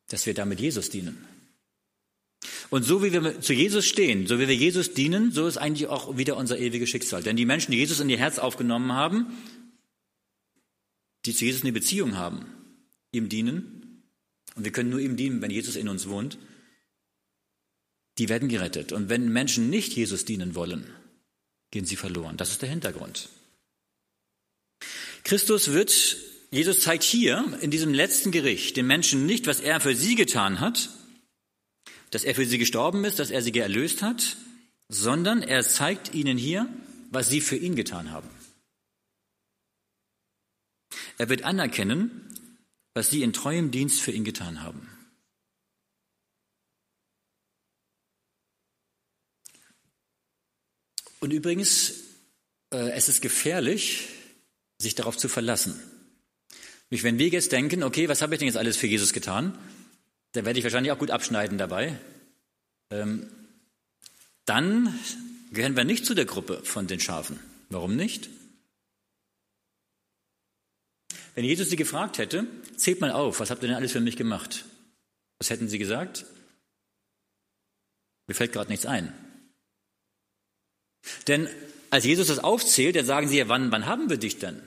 dass 0.08 0.26
wir 0.26 0.34
damit 0.34 0.60
Jesus 0.60 0.90
dienen. 0.90 1.24
Und 2.72 2.84
so 2.84 3.04
wie 3.04 3.14
wir 3.14 3.40
zu 3.40 3.54
Jesus 3.54 3.86
stehen, 3.86 4.26
so 4.26 4.40
wie 4.40 4.48
wir 4.48 4.56
Jesus 4.56 4.94
dienen, 4.94 5.32
so 5.32 5.46
ist 5.46 5.58
eigentlich 5.58 5.88
auch 5.88 6.18
wieder 6.18 6.38
unser 6.38 6.58
ewiges 6.58 6.90
Schicksal. 6.90 7.22
Denn 7.22 7.36
die 7.36 7.46
Menschen, 7.46 7.72
die 7.72 7.78
Jesus 7.78 8.00
in 8.00 8.10
ihr 8.10 8.18
Herz 8.18 8.40
aufgenommen 8.40 8.94
haben, 8.94 9.28
die 11.26 11.36
zu 11.36 11.46
Jesus 11.46 11.62
eine 11.62 11.72
Beziehung 11.72 12.18
haben, 12.18 12.46
ihm 13.12 13.30
dienen, 13.30 14.04
und 14.56 14.64
wir 14.64 14.72
können 14.72 14.90
nur 14.90 15.00
ihm 15.00 15.18
dienen, 15.18 15.42
wenn 15.42 15.52
Jesus 15.52 15.76
in 15.76 15.88
uns 15.88 16.10
wohnt, 16.10 16.40
die 18.20 18.30
werden 18.30 18.50
gerettet. 18.50 18.92
Und 18.92 19.10
wenn 19.10 19.32
Menschen 19.32 19.70
nicht 19.70 19.94
Jesus 19.94 20.26
dienen 20.26 20.54
wollen, 20.54 20.86
gehen 21.72 21.86
sie 21.86 21.96
verloren. 21.96 22.38
Das 22.38 22.52
ist 22.52 22.62
der 22.62 22.70
Hintergrund. 22.70 23.30
Christus 25.24 25.72
wird, 25.72 26.18
Jesus 26.52 26.82
zeigt 26.82 27.04
hier 27.04 27.58
in 27.62 27.72
diesem 27.72 27.94
letzten 27.94 28.32
Gericht 28.32 28.78
den 28.78 28.88
Menschen 28.88 29.26
nicht, 29.26 29.48
was 29.48 29.60
er 29.62 29.80
für 29.80 29.96
sie 29.96 30.16
getan 30.16 30.60
hat, 30.60 30.90
dass 32.12 32.24
er 32.24 32.36
für 32.36 32.46
sie 32.46 32.58
gestorben 32.58 33.06
ist, 33.06 33.20
dass 33.20 33.32
er 33.32 33.42
sie 33.42 33.58
erlöst 33.58 34.02
hat, 34.02 34.38
sondern 34.90 35.42
er 35.42 35.64
zeigt 35.64 36.14
ihnen 36.14 36.38
hier, 36.38 36.68
was 37.12 37.30
sie 37.30 37.42
für 37.42 37.56
ihn 37.58 37.76
getan 37.76 38.12
haben. 38.12 38.30
Er 41.18 41.30
wird 41.30 41.44
anerkennen, 41.44 42.28
was 42.94 43.10
sie 43.10 43.24
in 43.24 43.34
treuem 43.34 43.72
Dienst 43.72 44.02
für 44.02 44.12
ihn 44.12 44.24
getan 44.24 44.64
haben. 44.64 44.90
Und 51.20 51.32
übrigens, 51.32 51.94
äh, 52.72 52.92
es 52.92 53.10
ist 53.10 53.22
gefährlich, 53.22 54.08
sich 54.78 54.96
darauf 54.96 55.18
zu 55.18 55.28
verlassen. 55.28 55.80
Nämlich 56.90 57.04
wenn 57.04 57.20
wir 57.20 57.28
jetzt 57.28 57.52
denken, 57.52 57.84
okay, 57.84 58.10
was 58.10 58.22
habe 58.22 58.34
ich 58.34 58.40
denn 58.40 58.48
jetzt 58.48 58.58
alles 58.58 58.78
für 58.78 58.88
Jesus 58.88 59.14
getan? 59.14 59.58
Da 60.32 60.46
werde 60.46 60.60
ich 60.60 60.64
wahrscheinlich 60.64 60.92
auch 60.92 61.00
gut 61.00 61.12
abschneiden 61.12 61.58
dabei. 61.58 62.00
Ähm, 62.92 63.30
dann 64.46 64.98
gehören 65.52 65.76
wir 65.76 65.84
nicht 65.84 66.06
zu 66.06 66.16
der 66.16 66.26
Gruppe 66.26 66.62
von 66.64 66.88
den 66.88 67.00
Schafen. 67.00 67.40
Warum 67.70 67.96
nicht? 67.96 68.30
Wenn 71.36 71.46
Jesus 71.46 71.70
sie 71.70 71.76
gefragt 71.76 72.18
hätte, 72.18 72.48
zählt 72.76 73.02
mal 73.02 73.12
auf, 73.12 73.40
was 73.40 73.50
habt 73.52 73.62
ihr 73.64 73.68
denn 73.68 73.78
alles 73.78 73.92
für 73.92 74.02
mich 74.02 74.18
gemacht? 74.18 74.66
Was 75.38 75.50
hätten 75.50 75.70
sie 75.70 75.78
gesagt? 75.78 76.26
Mir 78.28 78.34
fällt 78.34 78.52
gerade 78.52 78.70
nichts 78.70 78.86
ein. 78.86 79.14
Denn 81.28 81.48
als 81.90 82.06
Jesus 82.06 82.28
das 82.28 82.40
aufzählt, 82.40 82.96
dann 82.96 83.06
sagen 83.06 83.28
sie 83.28 83.38
ja, 83.38 83.48
wann, 83.48 83.72
wann 83.72 83.86
haben 83.86 84.10
wir 84.10 84.18
dich 84.18 84.38
denn? 84.40 84.62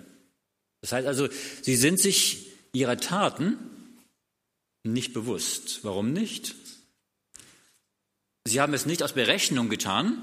Das 0.81 0.93
heißt 0.93 1.07
also, 1.07 1.29
sie 1.63 1.77
sind 1.77 2.01
sich 2.01 2.49
ihrer 2.73 2.97
Taten 2.97 3.59
nicht 4.85 5.13
bewusst. 5.13 5.81
Warum 5.83 6.13
nicht? 6.13 6.55
Sie 8.45 8.61
haben 8.61 8.75
es 8.75 8.87
nicht 8.87 9.03
aus 9.03 9.13
Berechnung 9.13 9.69
getan, 9.69 10.19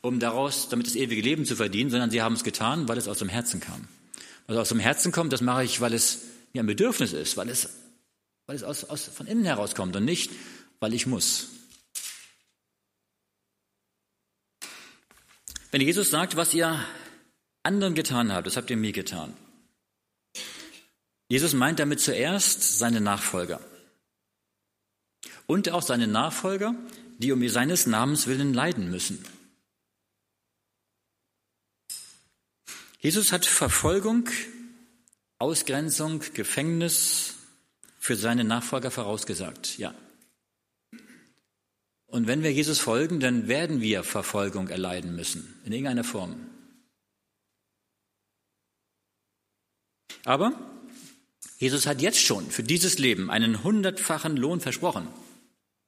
um 0.00 0.20
daraus, 0.20 0.68
damit 0.68 0.86
das 0.86 0.94
ewige 0.94 1.20
Leben 1.20 1.44
zu 1.44 1.56
verdienen, 1.56 1.90
sondern 1.90 2.10
sie 2.10 2.22
haben 2.22 2.34
es 2.34 2.44
getan, 2.44 2.88
weil 2.88 2.98
es 2.98 3.08
aus 3.08 3.18
dem 3.18 3.28
Herzen 3.28 3.60
kam. 3.60 3.88
Was 4.46 4.56
aus 4.56 4.68
dem 4.68 4.78
Herzen 4.78 5.10
kommt, 5.10 5.32
das 5.32 5.40
mache 5.40 5.64
ich, 5.64 5.80
weil 5.80 5.92
es 5.92 6.20
mir 6.52 6.62
ein 6.62 6.66
Bedürfnis 6.66 7.12
ist, 7.12 7.36
weil 7.36 7.48
es, 7.48 7.68
weil 8.46 8.54
es 8.54 8.62
aus, 8.62 8.84
aus, 8.84 9.04
von 9.06 9.26
innen 9.26 9.44
herauskommt 9.44 9.96
und 9.96 10.04
nicht, 10.04 10.30
weil 10.78 10.94
ich 10.94 11.06
muss. 11.06 11.48
Wenn 15.70 15.80
Jesus 15.80 16.10
sagt, 16.10 16.36
was 16.36 16.54
ihr 16.54 16.84
anderen 17.62 17.94
getan 17.94 18.32
habt, 18.32 18.46
das 18.46 18.56
habt 18.56 18.70
ihr 18.70 18.76
mir 18.76 18.92
getan. 18.92 19.36
Jesus 21.28 21.54
meint 21.54 21.80
damit 21.80 22.00
zuerst 22.00 22.78
seine 22.78 23.00
Nachfolger 23.00 23.60
und 25.46 25.70
auch 25.70 25.82
seine 25.82 26.06
Nachfolger, 26.06 26.74
die 27.18 27.32
um 27.32 27.46
seines 27.48 27.86
Namens 27.86 28.26
willen 28.26 28.54
leiden 28.54 28.90
müssen. 28.90 29.24
Jesus 33.00 33.32
hat 33.32 33.44
Verfolgung, 33.44 34.28
Ausgrenzung, 35.38 36.20
Gefängnis 36.34 37.34
für 37.98 38.16
seine 38.16 38.44
Nachfolger 38.44 38.90
vorausgesagt, 38.90 39.78
ja. 39.78 39.94
Und 42.16 42.26
wenn 42.28 42.42
wir 42.42 42.50
Jesus 42.50 42.78
folgen, 42.78 43.20
dann 43.20 43.46
werden 43.46 43.82
wir 43.82 44.02
Verfolgung 44.02 44.68
erleiden 44.68 45.14
müssen, 45.14 45.60
in 45.66 45.72
irgendeiner 45.72 46.02
Form. 46.02 46.46
Aber 50.24 50.58
Jesus 51.58 51.86
hat 51.86 52.00
jetzt 52.00 52.22
schon 52.22 52.50
für 52.50 52.62
dieses 52.62 52.96
Leben 52.96 53.30
einen 53.30 53.62
hundertfachen 53.62 54.34
Lohn 54.34 54.60
versprochen. 54.60 55.08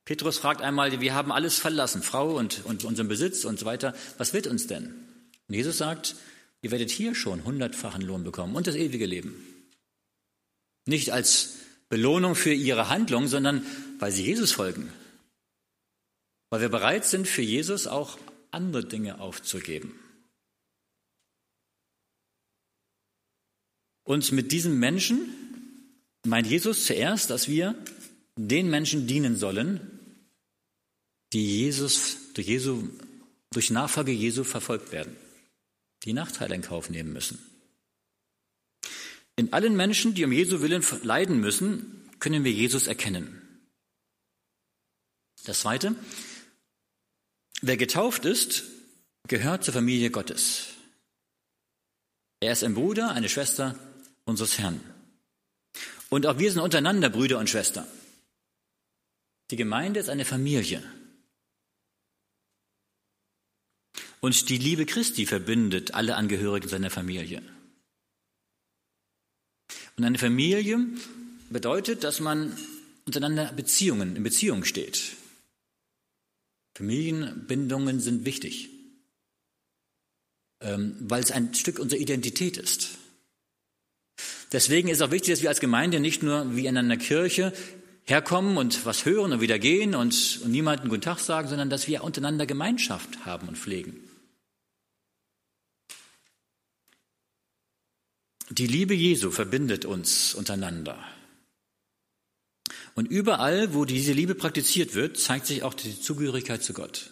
Petrus 0.05 0.37
fragt 0.37 0.61
einmal, 0.61 1.01
wir 1.01 1.14
haben 1.14 1.33
alles 1.33 1.57
verlassen, 1.57 2.03
Frau 2.03 2.37
und, 2.37 2.62
und 2.67 2.85
unseren 2.85 3.09
Besitz 3.09 3.47
und 3.47 3.59
so 3.59 3.64
weiter. 3.64 3.95
Was 4.19 4.35
wird 4.35 4.47
uns 4.49 4.67
denn? 4.67 4.85
Und 5.49 5.55
Jesus 5.55 5.79
sagt, 5.79 6.14
ihr 6.61 6.71
werdet 6.71 6.91
hier 6.91 7.14
schon 7.14 7.45
hundertfachen 7.45 8.03
Lohn 8.03 8.23
bekommen 8.23 8.55
und 8.55 8.67
das 8.67 8.75
ewige 8.75 9.07
Leben. 9.07 9.47
Nicht 10.85 11.11
als 11.11 11.55
Belohnung 11.88 12.35
für 12.35 12.53
ihre 12.53 12.91
Handlung, 12.91 13.29
sondern 13.29 13.64
weil 13.99 14.12
sie 14.12 14.25
Jesus 14.25 14.53
folgen. 14.53 14.93
Weil 16.51 16.63
wir 16.63 16.69
bereit 16.69 17.05
sind, 17.05 17.29
für 17.29 17.43
Jesus 17.43 17.87
auch 17.87 18.19
andere 18.51 18.85
Dinge 18.85 19.21
aufzugeben. 19.21 19.99
Und 24.05 24.33
mit 24.33 24.53
diesen 24.53 24.79
Menschen 24.79 25.29
meint 26.25 26.47
Jesus 26.47 26.87
zuerst, 26.87 27.29
dass 27.29 27.49
wir 27.49 27.75
den 28.37 28.71
Menschen 28.71 29.07
dienen 29.07 29.37
sollen, 29.37 29.99
die 31.35 31.45
Jesus, 31.45 32.17
durch, 32.33 32.47
Jesu, 32.47 32.89
durch 33.51 33.71
Nachfolge 33.71 34.13
Jesu 34.13 34.45
verfolgt 34.45 34.93
werden, 34.93 35.15
die 36.05 36.15
Nachteile 36.15 36.55
in 36.55 36.63
Kauf 36.63 36.89
nehmen 36.89 37.13
müssen. 37.13 37.39
In 39.37 39.53
allen 39.53 39.77
Menschen, 39.77 40.15
die 40.15 40.25
um 40.25 40.33
Jesu 40.33 40.63
Willen 40.63 40.85
leiden 41.03 41.41
müssen, 41.41 42.09
können 42.19 42.45
wir 42.45 42.53
Jesus 42.53 42.87
erkennen. 42.87 43.43
Das 45.45 45.61
Zweite, 45.61 45.95
wer 47.62 47.77
getauft 47.77 48.25
ist, 48.25 48.64
gehört 49.27 49.64
zur 49.64 49.75
Familie 49.75 50.11
Gottes. 50.11 50.68
Er 52.40 52.53
ist 52.53 52.64
ein 52.64 52.75
Bruder, 52.75 53.11
eine 53.11 53.29
Schwester 53.29 53.77
unseres 54.25 54.59
Herrn. 54.59 54.81
Und 56.09 56.27
auch 56.27 56.38
wir 56.38 56.51
sind 56.51 56.61
untereinander 56.61 57.11
Brüder 57.11 57.38
und 57.38 57.51
Schwestern. 57.51 57.87
Die 59.51 59.57
Gemeinde 59.57 60.01
ist 60.01 60.09
eine 60.09 60.25
Familie. 60.25 60.83
Und 64.21 64.49
die 64.49 64.59
Liebe 64.59 64.85
Christi 64.85 65.27
verbindet 65.27 65.94
alle 65.94 66.16
Angehörigen 66.16 66.68
seiner 66.68 66.90
Familie. 66.90 67.42
Und 69.97 70.05
eine 70.05 70.18
Familie 70.18 70.79
bedeutet, 71.51 72.05
dass 72.05 72.21
man 72.21 72.57
untereinander 73.07 73.53
Beziehungen, 73.53 74.16
in 74.16 74.23
Beziehung 74.23 74.64
steht. 74.64 75.16
Familienbindungen 76.79 77.99
sind 77.99 78.25
wichtig, 78.25 78.69
ähm, 80.61 80.95
weil 81.01 81.21
es 81.21 81.33
ein 81.33 81.53
Stück 81.53 81.81
unserer 81.81 81.99
Identität 81.99 82.57
ist. 82.57 82.91
Deswegen 84.53 84.88
ist 84.88 85.03
auch 85.03 85.11
wichtig, 85.11 85.35
dass 85.35 85.43
wir 85.43 85.49
als 85.49 85.59
Gemeinde 85.59 85.99
nicht 85.99 86.23
nur 86.23 86.55
wie 86.55 86.67
in 86.67 86.77
einer 86.77 86.97
Kirche 86.97 87.53
herkommen 88.05 88.57
und 88.57 88.87
was 88.87 89.05
hören 89.05 89.33
und 89.33 89.41
wieder 89.41 89.59
gehen 89.59 89.97
und, 89.97 90.41
und 90.45 90.53
niemanden 90.53 90.88
Guten 90.88 91.03
Tag 91.03 91.19
sagen, 91.19 91.49
sondern 91.49 91.69
dass 91.69 91.88
wir 91.88 92.05
untereinander 92.05 92.47
Gemeinschaft 92.47 93.27
haben 93.27 93.49
und 93.49 93.59
pflegen. 93.59 93.97
Die 98.51 98.69
Liebe 98.69 98.95
Jesu 98.95 99.33
verbindet 99.33 99.85
uns 99.85 100.33
untereinander. 100.33 100.97
Und 102.99 103.07
überall, 103.07 103.75
wo 103.75 103.85
diese 103.85 104.13
Liebe 104.13 104.35
praktiziert 104.35 104.97
wird, 104.97 105.19
zeigt 105.19 105.47
sich 105.47 105.63
auch 105.63 105.73
die 105.73 106.01
Zugehörigkeit 106.01 106.65
zu 106.65 106.73
Gott. 106.73 107.11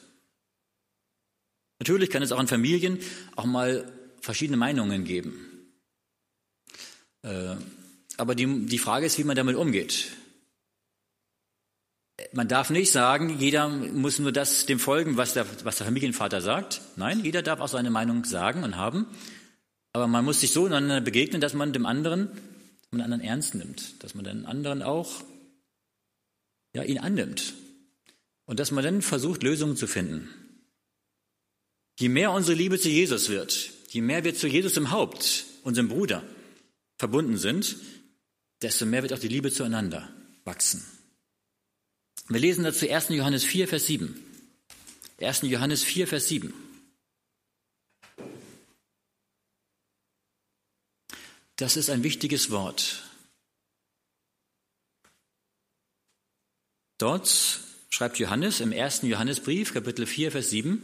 Natürlich 1.78 2.10
kann 2.10 2.24
es 2.24 2.32
auch 2.32 2.40
in 2.40 2.48
Familien 2.48 2.98
auch 3.36 3.44
mal 3.44 3.84
verschiedene 4.20 4.56
Meinungen 4.56 5.04
geben. 5.04 5.70
Äh, 7.22 7.54
aber 8.16 8.34
die, 8.34 8.66
die 8.66 8.78
Frage 8.78 9.06
ist, 9.06 9.16
wie 9.16 9.22
man 9.22 9.36
damit 9.36 9.54
umgeht. 9.54 10.08
Man 12.32 12.48
darf 12.48 12.70
nicht 12.70 12.90
sagen, 12.90 13.38
jeder 13.38 13.68
muss 13.68 14.18
nur 14.18 14.32
das 14.32 14.66
dem 14.66 14.80
folgen, 14.80 15.16
was 15.16 15.34
der, 15.34 15.46
was 15.62 15.76
der 15.76 15.86
Familienvater 15.86 16.40
sagt. 16.40 16.80
Nein, 16.96 17.22
jeder 17.22 17.42
darf 17.42 17.60
auch 17.60 17.68
seine 17.68 17.90
Meinung 17.90 18.24
sagen 18.24 18.64
und 18.64 18.74
haben. 18.74 19.06
Aber 19.92 20.08
man 20.08 20.24
muss 20.24 20.40
sich 20.40 20.50
so 20.50 20.66
einander 20.66 21.00
begegnen, 21.00 21.40
dass 21.40 21.54
man 21.54 21.72
dem 21.72 21.86
anderen, 21.86 22.28
den 22.90 23.02
anderen 23.02 23.22
ernst 23.22 23.54
nimmt, 23.54 24.02
dass 24.02 24.16
man 24.16 24.24
den 24.24 24.46
anderen 24.46 24.82
auch 24.82 25.22
ja, 26.76 26.82
ihn 26.82 26.98
annimmt 26.98 27.54
und 28.44 28.60
dass 28.60 28.70
man 28.70 28.84
dann 28.84 29.00
versucht, 29.00 29.42
Lösungen 29.42 29.76
zu 29.76 29.86
finden. 29.86 30.28
Je 31.98 32.10
mehr 32.10 32.32
unsere 32.32 32.56
Liebe 32.56 32.78
zu 32.78 32.90
Jesus 32.90 33.30
wird, 33.30 33.70
je 33.88 34.02
mehr 34.02 34.24
wir 34.24 34.34
zu 34.34 34.46
Jesus 34.46 34.76
im 34.76 34.90
Haupt, 34.90 35.46
unserem 35.62 35.88
Bruder, 35.88 36.22
verbunden 36.98 37.38
sind, 37.38 37.76
desto 38.60 38.84
mehr 38.84 39.02
wird 39.02 39.14
auch 39.14 39.18
die 39.18 39.28
Liebe 39.28 39.50
zueinander 39.50 40.12
wachsen. 40.44 40.84
Wir 42.28 42.40
lesen 42.40 42.64
dazu 42.64 42.88
1. 42.88 43.08
Johannes 43.08 43.44
4, 43.44 43.68
Vers 43.68 43.86
7. 43.86 44.22
1. 45.18 45.42
Johannes 45.42 45.82
4, 45.82 46.06
Vers 46.06 46.28
7. 46.28 46.52
Das 51.56 51.78
ist 51.78 51.88
ein 51.88 52.02
wichtiges 52.02 52.50
Wort. 52.50 53.05
Dort 56.98 57.60
schreibt 57.90 58.18
Johannes 58.18 58.60
im 58.60 58.72
1. 58.72 59.02
Johannesbrief, 59.02 59.74
Kapitel 59.74 60.06
4, 60.06 60.32
Vers 60.32 60.50
7, 60.50 60.80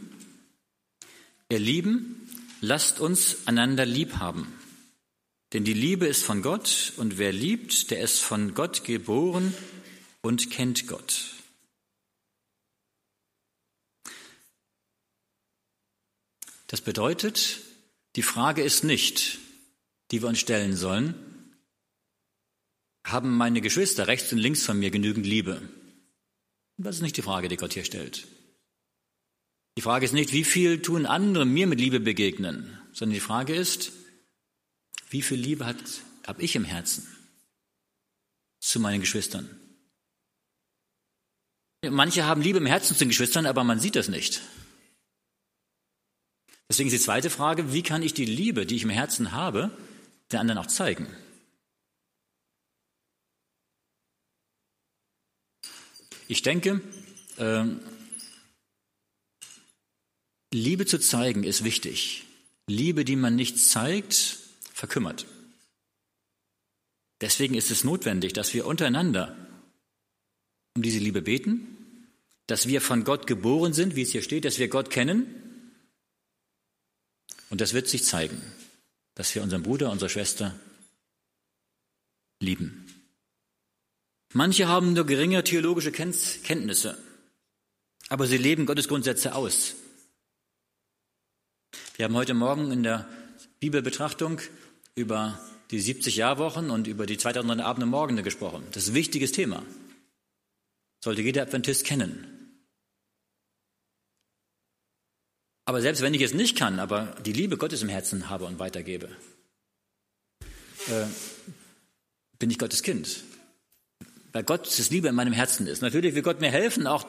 Ihr 1.49 1.59
Lieben, 1.59 2.29
lasst 2.61 2.99
uns 2.99 3.47
einander 3.47 3.85
lieb 3.85 4.17
haben. 4.17 4.47
Denn 5.53 5.63
die 5.63 5.73
Liebe 5.73 6.07
ist 6.07 6.23
von 6.23 6.41
Gott 6.41 6.93
und 6.97 7.17
wer 7.17 7.31
liebt, 7.31 7.91
der 7.91 8.01
ist 8.01 8.19
von 8.19 8.53
Gott 8.53 8.83
geboren 8.83 9.53
und 10.21 10.49
kennt 10.49 10.87
Gott. 10.87 11.31
Das 16.67 16.81
bedeutet, 16.81 17.59
die 18.15 18.23
Frage 18.23 18.63
ist 18.63 18.83
nicht, 18.83 19.37
die 20.11 20.21
wir 20.21 20.29
uns 20.29 20.39
stellen 20.39 20.75
sollen, 20.75 21.13
haben 23.03 23.35
meine 23.35 23.61
Geschwister 23.61 24.07
rechts 24.07 24.31
und 24.31 24.39
links 24.39 24.63
von 24.63 24.79
mir 24.79 24.89
genügend 24.89 25.25
Liebe? 25.25 25.61
Das 26.77 26.95
ist 26.95 27.01
nicht 27.01 27.17
die 27.17 27.21
Frage, 27.21 27.47
die 27.47 27.57
Gott 27.57 27.73
hier 27.73 27.85
stellt. 27.85 28.27
Die 29.77 29.81
Frage 29.81 30.05
ist 30.05 30.13
nicht, 30.13 30.33
wie 30.33 30.43
viel 30.43 30.81
tun 30.81 31.05
andere 31.05 31.45
mir 31.45 31.67
mit 31.67 31.79
Liebe 31.79 31.99
begegnen, 31.99 32.79
sondern 32.93 33.15
die 33.15 33.19
Frage 33.19 33.55
ist, 33.55 33.91
wie 35.09 35.21
viel 35.21 35.39
Liebe 35.39 35.65
habe 35.65 36.41
ich 36.41 36.55
im 36.55 36.65
Herzen 36.65 37.07
zu 38.59 38.79
meinen 38.79 39.01
Geschwistern? 39.01 39.59
Manche 41.89 42.25
haben 42.25 42.41
Liebe 42.41 42.59
im 42.59 42.65
Herzen 42.65 42.93
zu 42.93 42.99
den 42.99 43.09
Geschwistern, 43.09 43.45
aber 43.45 43.63
man 43.63 43.79
sieht 43.79 43.95
das 43.95 44.07
nicht. 44.07 44.41
Deswegen 46.69 46.87
ist 46.87 46.93
die 46.93 47.05
zweite 47.05 47.29
Frage, 47.29 47.73
wie 47.73 47.83
kann 47.83 48.03
ich 48.03 48.13
die 48.13 48.25
Liebe, 48.25 48.65
die 48.65 48.75
ich 48.75 48.83
im 48.83 48.89
Herzen 48.89 49.31
habe, 49.31 49.69
den 50.31 50.39
anderen 50.39 50.59
auch 50.59 50.67
zeigen? 50.67 51.07
Ich 56.27 56.41
denke, 56.41 56.81
äh, 57.37 57.65
Liebe 60.53 60.85
zu 60.85 60.99
zeigen 60.99 61.43
ist 61.43 61.63
wichtig. 61.63 62.25
Liebe, 62.67 63.05
die 63.05 63.15
man 63.15 63.35
nicht 63.35 63.59
zeigt, 63.59 64.37
verkümmert. 64.73 65.25
Deswegen 67.21 67.55
ist 67.55 67.71
es 67.71 67.83
notwendig, 67.83 68.33
dass 68.33 68.53
wir 68.53 68.65
untereinander 68.65 69.35
um 70.75 70.81
diese 70.81 70.99
Liebe 70.99 71.21
beten, 71.21 72.07
dass 72.47 72.67
wir 72.67 72.81
von 72.81 73.03
Gott 73.03 73.27
geboren 73.27 73.73
sind, 73.73 73.95
wie 73.95 74.01
es 74.01 74.11
hier 74.11 74.21
steht, 74.21 74.45
dass 74.45 74.59
wir 74.59 74.67
Gott 74.67 74.89
kennen 74.89 75.43
und 77.53 77.61
das 77.61 77.73
wird 77.73 77.87
sich 77.87 78.03
zeigen, 78.03 78.41
dass 79.13 79.35
wir 79.35 79.43
unseren 79.43 79.61
Bruder, 79.61 79.91
unsere 79.91 80.09
Schwester 80.09 80.59
lieben. 82.39 82.82
Manche 84.33 84.67
haben 84.67 84.93
nur 84.93 85.05
geringe 85.05 85.43
theologische 85.43 85.91
Kenntnisse, 85.91 86.97
aber 88.09 88.25
sie 88.25 88.37
leben 88.37 88.65
Gottes 88.65 88.87
Grundsätze 88.87 89.35
aus. 89.35 89.75
Wir 91.97 92.05
haben 92.05 92.15
heute 92.15 92.33
Morgen 92.33 92.71
in 92.71 92.81
der 92.81 93.07
Bibelbetrachtung 93.59 94.41
über 94.95 95.39
die 95.69 95.81
70-Jahr-Wochen 95.81 96.71
und 96.71 96.87
über 96.87 97.05
die 97.05 97.17
2000 97.17 97.61
Abende 97.61 97.85
Morgende 97.85 98.23
gesprochen. 98.23 98.65
Das 98.71 98.83
ist 98.83 98.89
ein 98.89 98.95
wichtiges 98.95 99.31
Thema. 99.31 99.63
Sollte 101.03 101.21
jeder 101.21 101.43
Adventist 101.43 101.85
kennen. 101.85 102.27
Aber 105.65 105.81
selbst 105.81 106.01
wenn 106.01 106.13
ich 106.15 106.21
es 106.21 106.33
nicht 106.33 106.57
kann, 106.57 106.79
aber 106.79 107.15
die 107.23 107.33
Liebe 107.33 107.57
Gottes 107.57 107.83
im 107.83 107.89
Herzen 107.89 108.29
habe 108.29 108.45
und 108.45 108.57
weitergebe, 108.57 109.09
äh, 110.87 111.05
bin 112.39 112.49
ich 112.49 112.57
Gottes 112.57 112.81
Kind. 112.81 113.23
Weil 114.33 114.43
Gottes 114.43 114.89
Liebe 114.89 115.07
in 115.07 115.15
meinem 115.15 115.33
Herzen 115.33 115.67
ist. 115.67 115.81
Natürlich 115.81 116.15
will 116.15 116.23
Gott 116.23 116.41
mir 116.41 116.51
helfen, 116.51 116.87
auch 116.87 117.05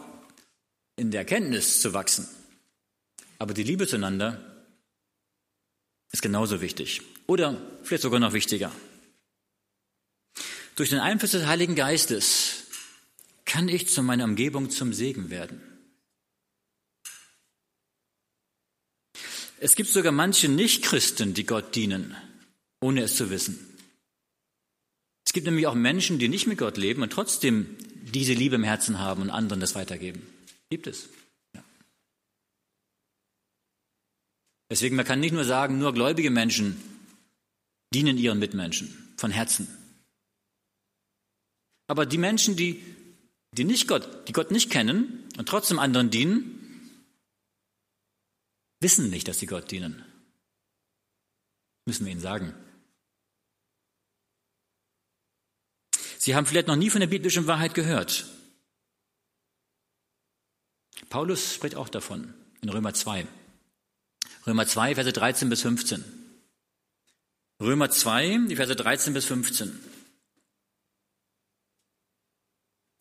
in 0.96 1.10
der 1.10 1.20
Erkenntnis 1.20 1.80
zu 1.80 1.92
wachsen. 1.94 2.28
Aber 3.38 3.54
die 3.54 3.64
Liebe 3.64 3.86
zueinander 3.86 4.66
ist 6.12 6.22
genauso 6.22 6.60
wichtig. 6.60 7.02
Oder 7.26 7.60
vielleicht 7.82 8.02
sogar 8.02 8.20
noch 8.20 8.34
wichtiger. 8.34 8.70
Durch 10.76 10.90
den 10.90 11.00
Einfluss 11.00 11.32
des 11.32 11.46
Heiligen 11.46 11.74
Geistes 11.74 12.64
kann 13.44 13.68
ich 13.68 13.88
zu 13.88 14.02
meiner 14.02 14.24
Umgebung 14.24 14.70
zum 14.70 14.92
Segen 14.92 15.30
werden. 15.30 15.62
Es 19.60 19.76
gibt 19.76 19.88
sogar 19.88 20.12
manche 20.12 20.48
Nichtchristen, 20.48 21.32
die 21.32 21.46
Gott 21.46 21.74
dienen, 21.74 22.16
ohne 22.80 23.02
es 23.02 23.16
zu 23.16 23.30
wissen. 23.30 23.73
Es 25.34 25.36
gibt 25.36 25.46
nämlich 25.46 25.66
auch 25.66 25.74
Menschen, 25.74 26.20
die 26.20 26.28
nicht 26.28 26.46
mit 26.46 26.58
Gott 26.58 26.76
leben 26.76 27.02
und 27.02 27.10
trotzdem 27.10 27.76
diese 27.90 28.34
Liebe 28.34 28.54
im 28.54 28.62
Herzen 28.62 29.00
haben 29.00 29.20
und 29.20 29.30
anderen 29.30 29.58
das 29.58 29.74
weitergeben. 29.74 30.24
Gibt 30.70 30.86
es. 30.86 31.08
Ja. 31.52 31.64
Deswegen, 34.70 34.94
man 34.94 35.04
kann 35.04 35.18
nicht 35.18 35.32
nur 35.32 35.44
sagen, 35.44 35.80
nur 35.80 35.92
gläubige 35.92 36.30
Menschen 36.30 36.80
dienen 37.92 38.16
ihren 38.16 38.38
Mitmenschen 38.38 39.12
von 39.16 39.32
Herzen. 39.32 39.66
Aber 41.88 42.06
die 42.06 42.18
Menschen, 42.18 42.54
die, 42.54 42.80
die 43.50 43.64
nicht 43.64 43.88
Gott, 43.88 44.28
die 44.28 44.32
Gott 44.32 44.52
nicht 44.52 44.70
kennen 44.70 45.28
und 45.36 45.48
trotzdem 45.48 45.80
anderen 45.80 46.10
dienen, 46.10 46.92
wissen 48.78 49.10
nicht, 49.10 49.26
dass 49.26 49.40
sie 49.40 49.46
Gott 49.46 49.72
dienen. 49.72 50.00
Müssen 51.86 52.06
wir 52.06 52.12
ihnen 52.12 52.20
sagen. 52.20 52.54
Sie 56.24 56.34
haben 56.34 56.46
vielleicht 56.46 56.68
noch 56.68 56.76
nie 56.76 56.88
von 56.88 57.00
der 57.00 57.06
biblischen 57.06 57.46
Wahrheit 57.46 57.74
gehört. 57.74 58.24
Paulus 61.10 61.52
spricht 61.52 61.74
auch 61.74 61.90
davon 61.90 62.32
in 62.62 62.70
Römer 62.70 62.94
2. 62.94 63.26
Römer 64.46 64.66
2, 64.66 64.94
Verse 64.94 65.12
13 65.12 65.50
bis 65.50 65.60
15. 65.60 66.02
Römer 67.60 67.90
2, 67.90 68.46
die 68.48 68.56
Verse 68.56 68.74
13 68.74 69.12
bis 69.12 69.26
15. 69.26 69.78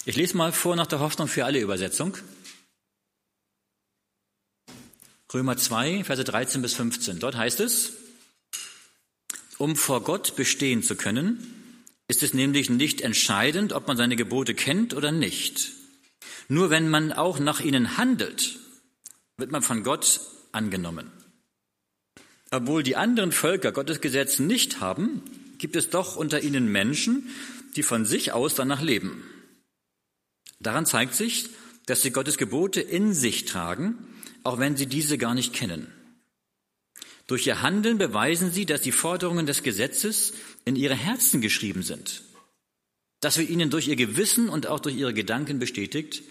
Ich 0.03 0.17
lese 0.17 0.35
mal 0.35 0.51
vor 0.51 0.75
nach 0.75 0.87
der 0.87 0.99
Hoffnung 0.99 1.29
für 1.29 1.45
alle 1.45 1.61
Übersetzung. 1.61 2.17
Römer 5.33 5.55
2, 5.55 6.03
Verse 6.03 6.25
13 6.25 6.61
bis 6.61 6.73
15. 6.73 7.19
Dort 7.19 7.37
heißt 7.37 7.61
es, 7.61 7.93
um 9.59 9.77
vor 9.77 10.03
Gott 10.03 10.35
bestehen 10.35 10.83
zu 10.83 10.97
können, 10.97 11.62
ist 12.13 12.23
es 12.23 12.33
nämlich 12.33 12.69
nicht 12.69 13.01
entscheidend, 13.01 13.73
ob 13.73 13.87
man 13.87 13.97
seine 13.97 14.15
Gebote 14.15 14.53
kennt 14.53 14.93
oder 14.93 15.11
nicht. 15.11 15.71
Nur 16.47 16.69
wenn 16.69 16.89
man 16.89 17.11
auch 17.11 17.39
nach 17.39 17.59
ihnen 17.59 17.97
handelt, 17.97 18.59
wird 19.37 19.51
man 19.51 19.63
von 19.63 19.83
Gott 19.83 20.21
angenommen. 20.51 21.11
Obwohl 22.51 22.83
die 22.83 22.95
anderen 22.95 23.31
Völker 23.31 23.71
Gottes 23.71 23.99
Gesetz 23.99 24.37
nicht 24.37 24.79
haben, 24.79 25.23
gibt 25.57 25.75
es 25.75 25.89
doch 25.89 26.15
unter 26.15 26.41
ihnen 26.41 26.71
Menschen, 26.71 27.29
die 27.75 27.83
von 27.83 28.05
sich 28.05 28.31
aus 28.31 28.53
danach 28.53 28.81
leben. 28.81 29.23
Daran 30.59 30.85
zeigt 30.85 31.15
sich, 31.15 31.49
dass 31.87 32.03
sie 32.03 32.11
Gottes 32.11 32.37
Gebote 32.37 32.79
in 32.79 33.13
sich 33.13 33.45
tragen 33.45 33.97
auch 34.43 34.59
wenn 34.59 34.75
sie 34.75 34.87
diese 34.87 35.17
gar 35.17 35.33
nicht 35.33 35.53
kennen. 35.53 35.87
Durch 37.27 37.47
ihr 37.47 37.61
Handeln 37.61 37.97
beweisen 37.97 38.51
sie, 38.51 38.65
dass 38.65 38.81
die 38.81 38.91
Forderungen 38.91 39.45
des 39.45 39.63
Gesetzes 39.63 40.33
in 40.65 40.75
ihre 40.75 40.95
Herzen 40.95 41.41
geschrieben 41.41 41.83
sind. 41.83 42.23
Das 43.21 43.37
wird 43.37 43.49
ihnen 43.49 43.69
durch 43.69 43.87
ihr 43.87 43.95
Gewissen 43.95 44.49
und 44.49 44.67
auch 44.67 44.81
durch 44.81 44.95
ihre 44.95 45.13
Gedanken 45.13 45.59
bestätigt, 45.59 46.23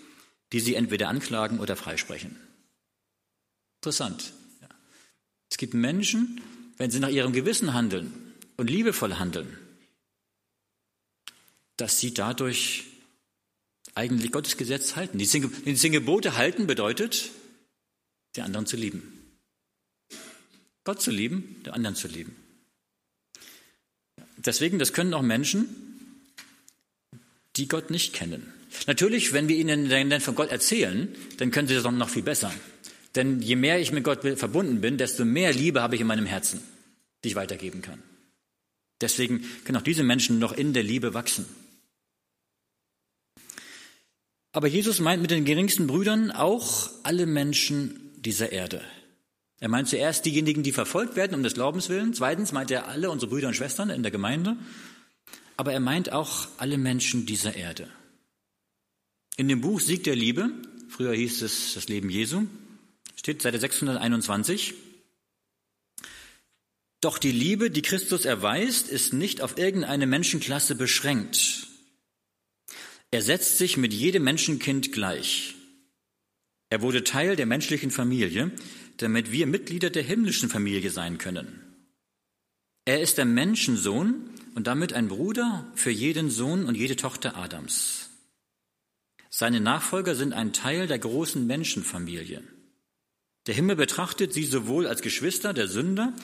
die 0.52 0.60
sie 0.60 0.74
entweder 0.74 1.08
anklagen 1.08 1.58
oder 1.60 1.76
freisprechen. 1.76 2.36
Interessant. 3.80 4.34
Es 5.50 5.56
gibt 5.56 5.74
Menschen, 5.74 6.40
wenn 6.76 6.90
sie 6.90 7.00
nach 7.00 7.08
ihrem 7.08 7.32
Gewissen 7.32 7.72
handeln 7.72 8.12
und 8.56 8.68
liebevoll 8.68 9.14
handeln, 9.14 9.56
dass 11.76 11.98
sie 11.98 12.12
dadurch 12.12 12.84
eigentlich 13.94 14.32
Gottes 14.32 14.56
Gesetz 14.56 14.96
halten. 14.96 15.18
Die 15.18 15.26
zehn, 15.26 15.50
die 15.64 15.90
Gebote 15.90 16.36
halten 16.36 16.66
bedeutet, 16.66 17.30
den 18.36 18.44
anderen 18.44 18.66
zu 18.66 18.76
lieben. 18.76 19.21
Gott 20.84 21.00
zu 21.00 21.10
lieben, 21.10 21.62
den 21.64 21.72
anderen 21.72 21.96
zu 21.96 22.08
lieben. 22.08 22.36
Deswegen, 24.36 24.78
das 24.78 24.92
können 24.92 25.14
auch 25.14 25.22
Menschen, 25.22 25.68
die 27.56 27.68
Gott 27.68 27.90
nicht 27.90 28.12
kennen. 28.12 28.52
Natürlich, 28.86 29.32
wenn 29.32 29.48
wir 29.48 29.56
ihnen 29.56 29.88
dann 29.88 30.20
von 30.20 30.34
Gott 30.34 30.50
erzählen, 30.50 31.14
dann 31.36 31.50
können 31.50 31.68
sie 31.68 31.74
das 31.74 31.84
noch 31.84 32.08
viel 32.08 32.22
besser. 32.22 32.52
Denn 33.14 33.42
je 33.42 33.56
mehr 33.56 33.78
ich 33.78 33.92
mit 33.92 34.04
Gott 34.04 34.22
verbunden 34.38 34.80
bin, 34.80 34.96
desto 34.96 35.24
mehr 35.24 35.52
Liebe 35.52 35.82
habe 35.82 35.94
ich 35.94 36.00
in 36.00 36.06
meinem 36.06 36.26
Herzen, 36.26 36.62
die 37.22 37.28
ich 37.28 37.34
weitergeben 37.34 37.82
kann. 37.82 38.02
Deswegen 39.00 39.44
können 39.64 39.76
auch 39.76 39.82
diese 39.82 40.02
Menschen 40.02 40.38
noch 40.38 40.52
in 40.52 40.72
der 40.72 40.82
Liebe 40.82 41.12
wachsen. 41.12 41.44
Aber 44.52 44.68
Jesus 44.68 45.00
meint 45.00 45.22
mit 45.22 45.30
den 45.30 45.44
geringsten 45.44 45.86
Brüdern 45.86 46.30
auch 46.30 46.90
alle 47.02 47.26
Menschen 47.26 48.12
dieser 48.16 48.52
Erde. 48.52 48.82
Er 49.62 49.68
meint 49.68 49.88
zuerst 49.88 50.24
diejenigen, 50.24 50.64
die 50.64 50.72
verfolgt 50.72 51.14
werden 51.14 51.36
um 51.36 51.44
des 51.44 51.54
Glaubens 51.54 51.88
willen. 51.88 52.14
Zweitens 52.14 52.50
meint 52.50 52.72
er 52.72 52.88
alle 52.88 53.12
unsere 53.12 53.30
Brüder 53.30 53.46
und 53.46 53.54
Schwestern 53.54 53.90
in 53.90 54.02
der 54.02 54.10
Gemeinde. 54.10 54.56
Aber 55.56 55.72
er 55.72 55.78
meint 55.78 56.10
auch 56.10 56.48
alle 56.56 56.78
Menschen 56.78 57.26
dieser 57.26 57.54
Erde. 57.54 57.88
In 59.36 59.46
dem 59.46 59.60
Buch 59.60 59.78
Sieg 59.78 60.02
der 60.02 60.16
Liebe, 60.16 60.50
früher 60.88 61.14
hieß 61.14 61.42
es 61.42 61.74
das 61.74 61.86
Leben 61.88 62.10
Jesu, 62.10 62.42
steht 63.14 63.40
Seite 63.40 63.60
621, 63.60 64.74
doch 67.00 67.18
die 67.18 67.30
Liebe, 67.30 67.70
die 67.70 67.82
Christus 67.82 68.24
erweist, 68.24 68.88
ist 68.88 69.12
nicht 69.12 69.42
auf 69.42 69.58
irgendeine 69.58 70.08
Menschenklasse 70.08 70.74
beschränkt. 70.74 71.68
Er 73.12 73.22
setzt 73.22 73.58
sich 73.58 73.76
mit 73.76 73.92
jedem 73.92 74.24
Menschenkind 74.24 74.90
gleich. 74.90 75.54
Er 76.68 76.80
wurde 76.82 77.04
Teil 77.04 77.36
der 77.36 77.46
menschlichen 77.46 77.90
Familie, 77.90 78.50
damit 78.98 79.32
wir 79.32 79.46
Mitglieder 79.46 79.90
der 79.90 80.02
himmlischen 80.02 80.48
Familie 80.48 80.90
sein 80.90 81.18
können. 81.18 81.60
Er 82.84 83.00
ist 83.00 83.18
der 83.18 83.24
Menschensohn 83.24 84.30
und 84.54 84.66
damit 84.66 84.92
ein 84.92 85.08
Bruder 85.08 85.70
für 85.74 85.90
jeden 85.90 86.30
Sohn 86.30 86.66
und 86.66 86.74
jede 86.74 86.96
Tochter 86.96 87.36
Adams. 87.36 88.10
Seine 89.30 89.60
Nachfolger 89.60 90.14
sind 90.14 90.32
ein 90.32 90.52
Teil 90.52 90.86
der 90.86 90.98
großen 90.98 91.46
Menschenfamilie. 91.46 92.42
Der 93.46 93.54
Himmel 93.54 93.76
betrachtet 93.76 94.32
sie 94.32 94.44
sowohl 94.44 94.86
als 94.86 95.00
Geschwister 95.00 95.52
der 95.52 95.68
Sünder 95.68 96.14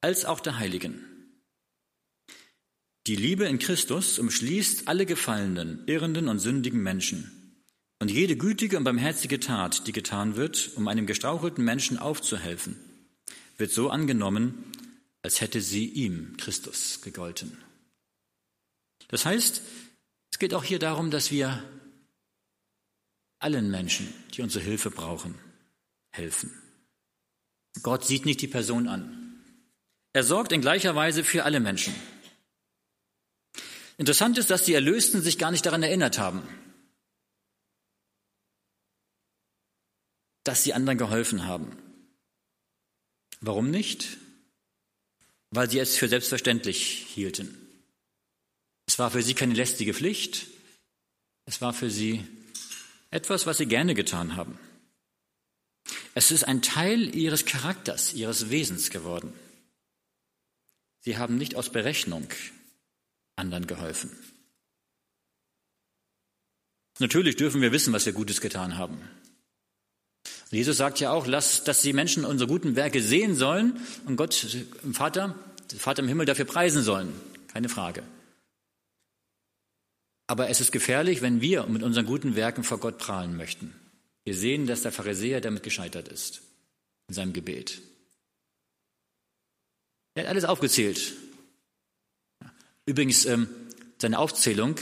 als 0.00 0.24
auch 0.24 0.40
der 0.40 0.58
Heiligen. 0.58 1.02
Die 3.06 3.16
Liebe 3.16 3.44
in 3.44 3.58
Christus 3.58 4.18
umschließt 4.18 4.88
alle 4.88 5.06
gefallenen, 5.06 5.82
irrenden 5.86 6.28
und 6.28 6.38
sündigen 6.38 6.82
Menschen. 6.82 7.43
Und 8.04 8.10
jede 8.10 8.36
gütige 8.36 8.76
und 8.76 8.84
barmherzige 8.84 9.40
Tat, 9.40 9.86
die 9.86 9.92
getan 9.92 10.36
wird, 10.36 10.72
um 10.74 10.88
einem 10.88 11.06
gestrauchelten 11.06 11.64
Menschen 11.64 11.96
aufzuhelfen, 11.96 12.76
wird 13.56 13.70
so 13.70 13.88
angenommen, 13.88 14.62
als 15.22 15.40
hätte 15.40 15.62
sie 15.62 15.86
ihm, 15.86 16.36
Christus, 16.36 17.00
gegolten. 17.00 17.56
Das 19.08 19.24
heißt, 19.24 19.62
es 20.30 20.38
geht 20.38 20.52
auch 20.52 20.64
hier 20.64 20.78
darum, 20.78 21.10
dass 21.10 21.30
wir 21.30 21.64
allen 23.38 23.70
Menschen, 23.70 24.12
die 24.34 24.42
unsere 24.42 24.62
Hilfe 24.62 24.90
brauchen, 24.90 25.36
helfen. 26.10 26.52
Gott 27.82 28.04
sieht 28.04 28.26
nicht 28.26 28.42
die 28.42 28.48
Person 28.48 28.86
an. 28.86 29.42
Er 30.12 30.24
sorgt 30.24 30.52
in 30.52 30.60
gleicher 30.60 30.94
Weise 30.94 31.24
für 31.24 31.44
alle 31.44 31.58
Menschen. 31.58 31.94
Interessant 33.96 34.36
ist, 34.36 34.50
dass 34.50 34.66
die 34.66 34.74
Erlösten 34.74 35.22
sich 35.22 35.38
gar 35.38 35.50
nicht 35.50 35.64
daran 35.64 35.82
erinnert 35.82 36.18
haben, 36.18 36.42
dass 40.44 40.62
sie 40.62 40.74
anderen 40.74 40.98
geholfen 40.98 41.46
haben. 41.46 41.76
Warum 43.40 43.70
nicht? 43.70 44.18
Weil 45.50 45.70
sie 45.70 45.78
es 45.78 45.96
für 45.96 46.08
selbstverständlich 46.08 47.06
hielten. 47.08 47.58
Es 48.86 48.98
war 48.98 49.10
für 49.10 49.22
sie 49.22 49.34
keine 49.34 49.54
lästige 49.54 49.94
Pflicht, 49.94 50.46
es 51.46 51.60
war 51.60 51.72
für 51.72 51.90
sie 51.90 52.24
etwas, 53.10 53.46
was 53.46 53.58
sie 53.58 53.66
gerne 53.66 53.94
getan 53.94 54.36
haben. 54.36 54.58
Es 56.14 56.30
ist 56.30 56.44
ein 56.44 56.62
Teil 56.62 57.14
ihres 57.14 57.44
Charakters, 57.44 58.14
ihres 58.14 58.50
Wesens 58.50 58.90
geworden. 58.90 59.32
Sie 61.00 61.18
haben 61.18 61.36
nicht 61.36 61.54
aus 61.54 61.70
Berechnung 61.70 62.28
anderen 63.36 63.66
geholfen. 63.66 64.10
Natürlich 66.98 67.36
dürfen 67.36 67.60
wir 67.60 67.72
wissen, 67.72 67.92
was 67.92 68.06
wir 68.06 68.12
Gutes 68.12 68.40
getan 68.40 68.78
haben. 68.78 69.00
Jesus 70.54 70.76
sagt 70.76 71.00
ja 71.00 71.10
auch, 71.10 71.26
lass, 71.26 71.64
dass 71.64 71.82
die 71.82 71.92
Menschen 71.92 72.24
unsere 72.24 72.48
guten 72.48 72.76
Werke 72.76 73.02
sehen 73.02 73.34
sollen 73.34 73.80
und 74.06 74.16
Gott, 74.16 74.56
im 74.82 74.94
Vater, 74.94 75.34
der 75.70 75.78
Vater 75.78 76.02
im 76.02 76.08
Himmel 76.08 76.26
dafür 76.26 76.44
preisen 76.44 76.82
sollen. 76.82 77.12
Keine 77.48 77.68
Frage. 77.68 78.02
Aber 80.26 80.48
es 80.48 80.60
ist 80.60 80.72
gefährlich, 80.72 81.20
wenn 81.22 81.40
wir 81.40 81.66
mit 81.66 81.82
unseren 81.82 82.06
guten 82.06 82.36
Werken 82.36 82.64
vor 82.64 82.78
Gott 82.78 82.98
prahlen 82.98 83.36
möchten. 83.36 83.74
Wir 84.24 84.34
sehen, 84.34 84.66
dass 84.66 84.82
der 84.82 84.92
Pharisäer 84.92 85.40
damit 85.40 85.62
gescheitert 85.62 86.08
ist 86.08 86.40
in 87.08 87.14
seinem 87.14 87.32
Gebet. 87.34 87.82
Er 90.14 90.22
hat 90.22 90.30
alles 90.30 90.44
aufgezählt, 90.44 91.14
Übrigens, 92.86 93.24
ähm, 93.24 93.48
seine 93.98 94.18
Aufzählung 94.18 94.76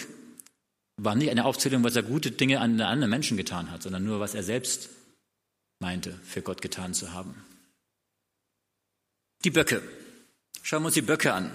war 0.97 1.15
nicht 1.15 1.31
eine 1.31 1.45
Aufzählung, 1.45 1.85
was 1.85 1.97
er 1.97 2.03
gute 2.03 2.31
Dinge 2.31 2.61
an 2.61 2.81
anderen 2.81 3.11
Menschen 3.11 3.37
getan 3.37 3.71
hat, 3.71 3.83
sondern 3.83 4.05
nur, 4.05 4.21
was 4.21 4.35
er 4.35 4.43
selbst 4.43 4.91
meinte, 5.83 6.19
für 6.25 6.41
Gott 6.41 6.63
getan 6.63 6.95
zu 6.95 7.13
haben. 7.13 7.35
Die 9.45 9.51
Böcke. 9.51 9.83
Schauen 10.63 10.83
wir 10.83 10.87
uns 10.87 10.95
die 10.95 11.03
Böcke 11.03 11.35
an. 11.35 11.55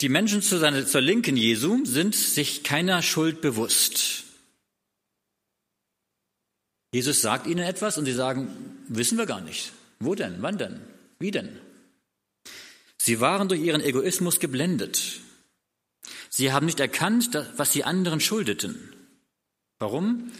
Die 0.00 0.08
Menschen 0.08 0.42
zu 0.42 0.58
seiner, 0.58 0.86
zur 0.86 1.02
Linken 1.02 1.36
Jesu 1.36 1.84
sind 1.84 2.16
sich 2.16 2.64
keiner 2.64 3.02
Schuld 3.02 3.40
bewusst. 3.40 4.24
Jesus 6.92 7.20
sagt 7.20 7.46
ihnen 7.46 7.64
etwas 7.64 7.98
und 7.98 8.06
sie 8.06 8.12
sagen, 8.12 8.48
wissen 8.88 9.18
wir 9.18 9.26
gar 9.26 9.40
nicht. 9.40 9.72
Wo 10.00 10.14
denn? 10.14 10.36
Wann 10.40 10.58
denn? 10.58 10.80
Wie 11.18 11.30
denn? 11.30 11.60
Sie 12.98 13.20
waren 13.20 13.48
durch 13.48 13.60
ihren 13.60 13.82
Egoismus 13.82 14.40
geblendet. 14.40 15.20
Sie 16.30 16.52
haben 16.52 16.66
nicht 16.66 16.80
erkannt, 16.80 17.30
was 17.56 17.72
sie 17.72 17.84
anderen 17.84 18.20
schuldeten. 18.20 18.92
Warum? 19.78 20.32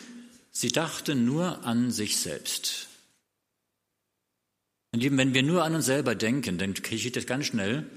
Sie 0.57 0.69
dachten 0.69 1.25
nur 1.25 1.64
an 1.64 1.90
sich 1.90 2.17
selbst. 2.17 2.88
Und 4.93 5.01
Lieben, 5.01 5.19
wenn 5.19 5.35
wir 5.35 5.43
nur 5.43 5.64
an 5.64 5.75
uns 5.75 5.87
selber 5.87 6.14
denken, 6.14 6.57
dann 6.57 6.75
geschieht 6.75 7.17
es 7.17 7.27
ganz 7.27 7.47
schnell, 7.47 7.90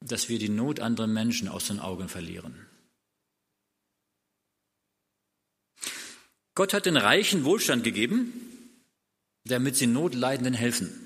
dass 0.00 0.30
wir 0.30 0.38
die 0.38 0.48
Not 0.48 0.80
anderer 0.80 1.06
Menschen 1.06 1.48
aus 1.48 1.66
den 1.66 1.78
Augen 1.78 2.08
verlieren. 2.08 2.66
Gott 6.54 6.72
hat 6.72 6.86
den 6.86 6.96
Reichen 6.96 7.44
Wohlstand 7.44 7.84
gegeben, 7.84 8.32
damit 9.44 9.76
sie 9.76 9.86
Notleidenden 9.86 10.54
helfen. 10.54 10.98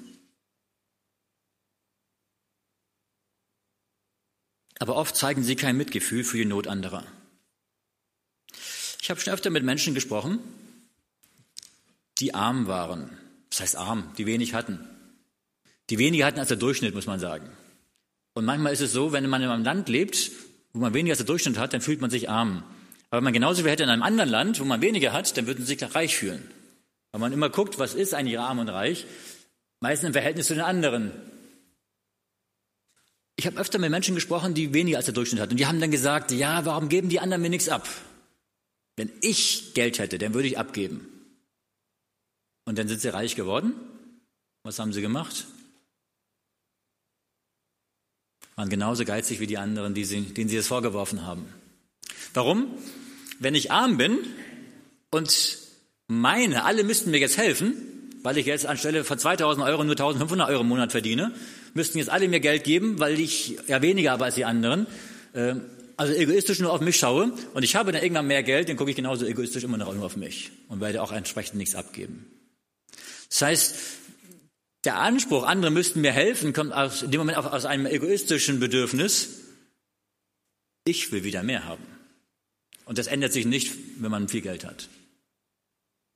Aber 4.78 4.96
oft 4.96 5.16
zeigen 5.16 5.42
sie 5.42 5.56
kein 5.56 5.76
Mitgefühl 5.76 6.22
für 6.22 6.36
die 6.38 6.44
Not 6.44 6.68
anderer. 6.68 7.06
Ich 9.00 9.10
habe 9.10 9.20
schon 9.20 9.32
öfter 9.32 9.50
mit 9.50 9.64
Menschen 9.64 9.94
gesprochen, 9.94 10.38
die 12.18 12.34
arm 12.34 12.66
waren. 12.66 13.10
Das 13.50 13.60
heißt 13.60 13.76
arm, 13.76 14.12
die 14.18 14.26
wenig 14.26 14.54
hatten. 14.54 14.80
Die 15.90 15.98
weniger 15.98 16.26
hatten 16.26 16.38
als 16.38 16.48
der 16.48 16.56
Durchschnitt, 16.56 16.94
muss 16.94 17.06
man 17.06 17.20
sagen. 17.20 17.48
Und 18.34 18.44
manchmal 18.44 18.72
ist 18.72 18.80
es 18.80 18.92
so, 18.92 19.12
wenn 19.12 19.28
man 19.28 19.42
in 19.42 19.48
einem 19.48 19.64
Land 19.64 19.88
lebt, 19.88 20.30
wo 20.72 20.80
man 20.80 20.92
weniger 20.94 21.12
als 21.12 21.18
der 21.18 21.26
Durchschnitt 21.26 21.58
hat, 21.58 21.72
dann 21.72 21.80
fühlt 21.80 22.00
man 22.00 22.10
sich 22.10 22.28
arm. 22.28 22.64
Aber 23.08 23.18
wenn 23.18 23.24
man 23.24 23.32
genauso 23.32 23.62
viel 23.62 23.70
hätte 23.70 23.84
in 23.84 23.88
einem 23.88 24.02
anderen 24.02 24.28
Land, 24.28 24.60
wo 24.60 24.64
man 24.64 24.82
weniger 24.82 25.12
hat, 25.12 25.36
dann 25.36 25.46
würden 25.46 25.64
sie 25.64 25.74
sich 25.74 25.94
reich 25.94 26.16
fühlen. 26.16 26.42
Weil 27.12 27.20
man 27.20 27.32
immer 27.32 27.48
guckt, 27.48 27.78
was 27.78 27.94
ist 27.94 28.12
eigentlich 28.12 28.38
arm 28.38 28.58
und 28.58 28.68
reich, 28.68 29.06
meistens 29.80 30.08
im 30.08 30.12
Verhältnis 30.12 30.48
zu 30.48 30.54
den 30.54 30.64
anderen. 30.64 31.12
Ich 33.36 33.46
habe 33.46 33.58
öfter 33.58 33.78
mit 33.78 33.90
Menschen 33.90 34.14
gesprochen, 34.14 34.54
die 34.54 34.74
weniger 34.74 34.96
als 34.96 35.06
der 35.06 35.14
Durchschnitt 35.14 35.40
hatten. 35.40 35.52
Und 35.52 35.60
die 35.60 35.66
haben 35.66 35.80
dann 35.80 35.90
gesagt, 35.90 36.32
ja, 36.32 36.64
warum 36.66 36.88
geben 36.88 37.08
die 37.08 37.20
anderen 37.20 37.42
mir 37.42 37.50
nichts 37.50 37.68
ab? 37.68 37.88
Wenn 38.96 39.10
ich 39.20 39.74
Geld 39.74 39.98
hätte, 39.98 40.18
dann 40.18 40.34
würde 40.34 40.48
ich 40.48 40.58
abgeben. 40.58 41.06
Und 42.64 42.78
dann 42.78 42.88
sind 42.88 43.00
sie 43.00 43.12
reich 43.12 43.36
geworden 43.36 43.72
Was 44.64 44.78
haben 44.78 44.92
sie 44.92 45.02
gemacht? 45.02 45.46
Waren 48.56 48.70
genauso 48.70 49.04
geizig 49.04 49.38
wie 49.38 49.46
die 49.46 49.58
anderen, 49.58 49.94
die 49.94 50.04
sie, 50.04 50.22
denen 50.22 50.48
sie 50.48 50.56
es 50.56 50.66
vorgeworfen 50.66 51.26
haben. 51.26 51.46
Warum? 52.32 52.66
Wenn 53.38 53.54
ich 53.54 53.70
arm 53.70 53.98
bin 53.98 54.18
und 55.10 55.58
meine, 56.08 56.64
alle 56.64 56.82
müssten 56.82 57.10
mir 57.10 57.18
jetzt 57.18 57.36
helfen, 57.36 57.74
weil 58.22 58.38
ich 58.38 58.46
jetzt 58.46 58.66
anstelle 58.66 59.04
von 59.04 59.18
2000 59.18 59.64
Euro 59.66 59.84
nur 59.84 59.92
1500 59.92 60.48
Euro 60.48 60.62
im 60.62 60.68
Monat 60.68 60.90
verdiene, 60.90 61.32
müssten 61.74 61.98
jetzt 61.98 62.08
alle 62.08 62.28
mir 62.28 62.40
Geld 62.40 62.64
geben, 62.64 62.98
weil 62.98 63.20
ich 63.20 63.58
ja 63.68 63.82
weniger 63.82 64.12
habe 64.12 64.24
als 64.24 64.36
die 64.36 64.46
anderen. 64.46 64.86
Ähm, 65.34 65.62
also 65.96 66.12
egoistisch 66.12 66.60
nur 66.60 66.72
auf 66.72 66.80
mich 66.80 66.96
schaue 66.96 67.32
und 67.54 67.62
ich 67.62 67.76
habe 67.76 67.92
dann 67.92 68.02
irgendwann 68.02 68.26
mehr 68.26 68.42
Geld, 68.42 68.68
dann 68.68 68.76
gucke 68.76 68.90
ich 68.90 68.96
genauso 68.96 69.24
egoistisch 69.24 69.64
immer 69.64 69.78
noch 69.78 69.92
nur 69.94 70.04
auf 70.04 70.16
mich 70.16 70.50
und 70.68 70.80
werde 70.80 71.02
auch 71.02 71.12
entsprechend 71.12 71.56
nichts 71.56 71.74
abgeben. 71.74 72.26
Das 73.28 73.42
heißt, 73.42 73.74
der 74.84 74.98
Anspruch, 74.98 75.44
andere 75.44 75.70
müssten 75.70 76.00
mir 76.00 76.12
helfen, 76.12 76.52
kommt 76.52 76.72
aus, 76.72 77.02
in 77.02 77.10
dem 77.10 77.18
Moment 77.18 77.38
auch 77.38 77.52
aus 77.52 77.64
einem 77.64 77.86
egoistischen 77.86 78.60
Bedürfnis. 78.60 79.40
Ich 80.84 81.10
will 81.10 81.24
wieder 81.24 81.42
mehr 81.42 81.64
haben. 81.64 81.84
Und 82.84 82.98
das 82.98 83.08
ändert 83.08 83.32
sich 83.32 83.46
nicht, 83.46 83.74
wenn 83.98 84.10
man 84.10 84.28
viel 84.28 84.42
Geld 84.42 84.64
hat. 84.64 84.88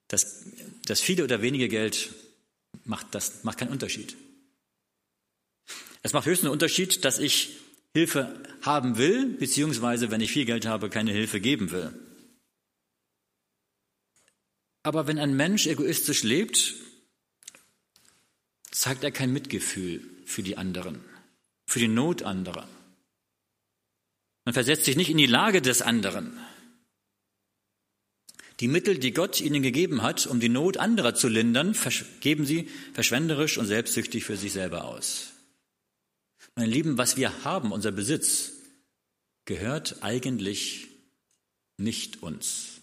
Das, 0.07 0.45
das 0.87 1.01
viele 1.01 1.25
oder 1.25 1.43
wenige 1.43 1.69
Geld 1.69 2.11
macht, 2.85 3.07
das 3.13 3.43
macht 3.43 3.59
keinen 3.59 3.73
Unterschied. 3.73 4.17
Es 6.03 6.13
macht 6.13 6.27
höchstens 6.27 6.47
einen 6.47 6.53
Unterschied, 6.53 7.05
dass 7.05 7.19
ich 7.19 7.57
Hilfe 7.95 8.43
haben 8.63 8.99
will, 8.99 9.27
beziehungsweise 9.39 10.11
wenn 10.11 10.21
ich 10.21 10.31
viel 10.31 10.45
Geld 10.45 10.67
habe, 10.67 10.91
keine 10.91 11.13
Hilfe 11.13 11.41
geben 11.41 11.71
will. 11.73 11.93
Aber 14.83 15.07
wenn 15.07 15.19
ein 15.19 15.37
Mensch 15.37 15.67
egoistisch 15.67 16.23
lebt, 16.23 16.75
zeigt 18.71 19.05
er 19.05 19.11
kein 19.11 19.33
Mitgefühl 19.33 20.03
für 20.25 20.43
die 20.43 20.57
anderen, 20.57 21.05
für 21.67 21.81
die 21.81 21.89
Not 21.89 22.23
anderer. 22.23 22.69
Man 24.45 24.55
versetzt 24.55 24.85
sich 24.85 24.97
nicht 24.97 25.11
in 25.11 25.19
die 25.19 25.27
Lage 25.27 25.61
des 25.61 25.83
anderen. 25.83 26.39
Die 28.61 28.69
Mittel, 28.69 28.99
die 28.99 29.13
Gott 29.13 29.41
ihnen 29.41 29.63
gegeben 29.63 30.03
hat, 30.03 30.27
um 30.27 30.39
die 30.39 30.49
Not 30.49 30.77
anderer 30.77 31.15
zu 31.15 31.29
lindern, 31.29 31.77
geben 32.21 32.47
sie 32.47 32.69
verschwenderisch 32.95 33.59
und 33.59 33.67
selbstsüchtig 33.67 34.25
für 34.25 34.37
sich 34.37 34.53
selber 34.53 34.85
aus. 34.85 35.33
Meine 36.57 36.71
Lieben, 36.71 36.99
was 36.99 37.17
wir 37.17 37.45
haben, 37.45 37.73
unser 37.73 37.93
Besitz, 37.93 38.53
gehört 39.45 40.03
eigentlich 40.03 40.89
nicht 41.79 42.23
uns. 42.23 42.81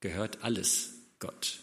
Gehört 0.00 0.42
alles 0.42 0.94
Gott. 1.18 1.60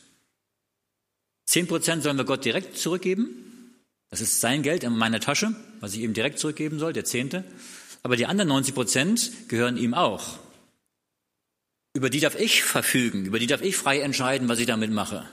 Zehn 1.46 1.68
Prozent 1.68 2.04
sollen 2.04 2.18
wir 2.18 2.26
Gott 2.26 2.46
direkt 2.46 2.78
zurückgeben. 2.78 3.74
Das 4.10 4.22
ist 4.22 4.40
sein 4.40 4.64
Geld 4.64 4.84
in 4.84 4.96
meiner 4.96 5.20
Tasche, 5.20 5.56
was 5.80 5.94
ich 5.94 6.02
ihm 6.02 6.14
direkt 6.14 6.40
zurückgeben 6.40 6.80
soll, 6.80 6.94
der 6.94 7.06
Zehnte. 7.06 7.44
Aber 8.04 8.16
die 8.16 8.26
anderen 8.26 8.50
90 8.50 8.74
Prozent 8.74 9.32
gehören 9.50 9.78
ihm 9.78 9.94
auch. 9.94 10.40
Über 11.94 12.10
die 12.10 12.20
darf 12.20 12.40
ich 12.40 12.64
verfügen, 12.64 13.26
über 13.26 13.40
die 13.40 13.48
darf 13.48 13.62
ich 13.62 13.76
frei 13.76 14.02
entscheiden, 14.02 14.48
was 14.48 14.60
ich 14.60 14.68
damit 14.68 14.92
mache. 14.92 15.28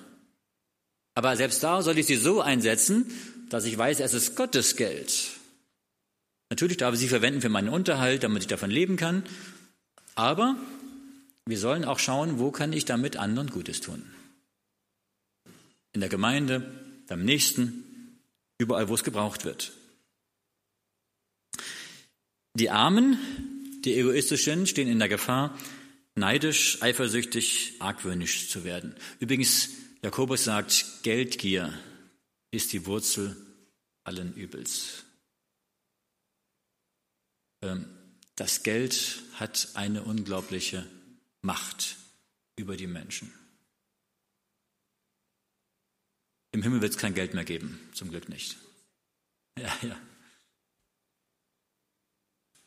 Aber 1.15 1.37
selbst 1.37 1.63
da 1.63 1.83
soll 1.83 1.99
ich 1.99 2.07
sie 2.07 2.17
so 2.17 2.41
einsetzen, 2.41 3.07
dass 3.51 3.67
ich 3.67 3.77
weiß, 3.77 4.01
es 4.01 4.15
ist 4.15 4.35
Gottes 4.35 4.77
Geld. 4.77 5.31
Natürlich 6.55 6.77
darf 6.77 6.95
ich 6.95 7.01
sie 7.01 7.09
verwenden 7.09 7.41
für 7.41 7.49
meinen 7.49 7.69
Unterhalt, 7.69 8.23
damit 8.23 8.45
ich 8.45 8.47
davon 8.47 8.71
leben 8.71 8.97
kann. 8.97 9.25
Aber 10.15 10.55
wir 11.47 11.59
sollen 11.59 11.85
auch 11.85 11.99
schauen, 11.99 12.39
wo 12.39 12.53
kann 12.53 12.73
ich 12.73 12.85
damit 12.85 13.17
anderen 13.17 13.51
Gutes 13.51 13.81
tun. 13.81 14.05
In 15.95 15.99
der 15.99 16.09
Gemeinde, 16.09 16.61
beim 17.09 17.25
Nächsten, 17.25 18.21
überall, 18.57 18.89
wo 18.89 18.95
es 18.95 19.03
gebraucht 19.03 19.45
wird. 19.45 19.73
Die 22.55 22.71
Armen, 22.71 23.19
die 23.85 23.99
egoistisch 23.99 24.45
sind, 24.45 24.69
stehen 24.69 24.87
in 24.87 25.01
der 25.01 25.09
Gefahr, 25.09 25.59
neidisch, 26.15 26.81
eifersüchtig, 26.83 27.73
argwöhnisch 27.81 28.49
zu 28.49 28.63
werden. 28.63 28.95
Übrigens, 29.19 29.71
Jakobus 30.05 30.45
sagt, 30.45 31.03
Geldgier 31.03 31.75
ist 32.53 32.73
die 32.73 32.87
Wurzel 32.87 33.35
allen 34.05 34.37
Übels. 34.37 35.04
Ähm, 37.65 37.87
das 38.37 38.63
Geld 38.63 39.23
hat 39.35 39.71
eine 39.75 40.03
unglaubliche 40.03 40.87
Macht 41.41 41.97
über 42.57 42.77
die 42.77 42.87
Menschen. 42.87 43.33
Im 46.53 46.63
Himmel 46.63 46.83
wird 46.83 46.93
es 46.93 46.99
kein 46.99 47.15
Geld 47.15 47.35
mehr 47.35 47.45
geben, 47.45 47.81
zum 47.95 48.11
Glück 48.11 48.29
nicht. 48.29 48.57
Ja, 49.59 49.77
ja. 49.83 50.01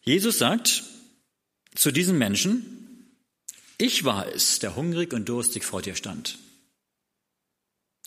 Jesus 0.01 0.37
sagt 0.37 0.83
zu 1.75 1.91
diesen 1.91 2.17
Menschen, 2.17 3.13
ich 3.77 4.03
war 4.03 4.27
es, 4.27 4.59
der 4.59 4.75
hungrig 4.75 5.13
und 5.13 5.29
durstig 5.29 5.63
vor 5.63 5.81
dir 5.81 5.95
stand. 5.95 6.39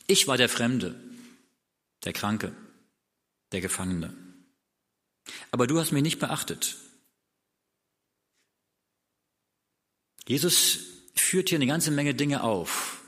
Ich 0.06 0.26
war 0.26 0.36
der 0.36 0.48
Fremde, 0.48 0.98
der 2.04 2.12
Kranke, 2.12 2.54
der 3.52 3.60
Gefangene. 3.60 4.29
Aber 5.50 5.66
du 5.66 5.78
hast 5.78 5.92
mich 5.92 6.02
nicht 6.02 6.18
beachtet. 6.18 6.76
Jesus 10.26 10.78
führt 11.14 11.48
hier 11.48 11.58
eine 11.58 11.66
ganze 11.66 11.90
Menge 11.90 12.14
Dinge 12.14 12.42
auf. 12.42 13.02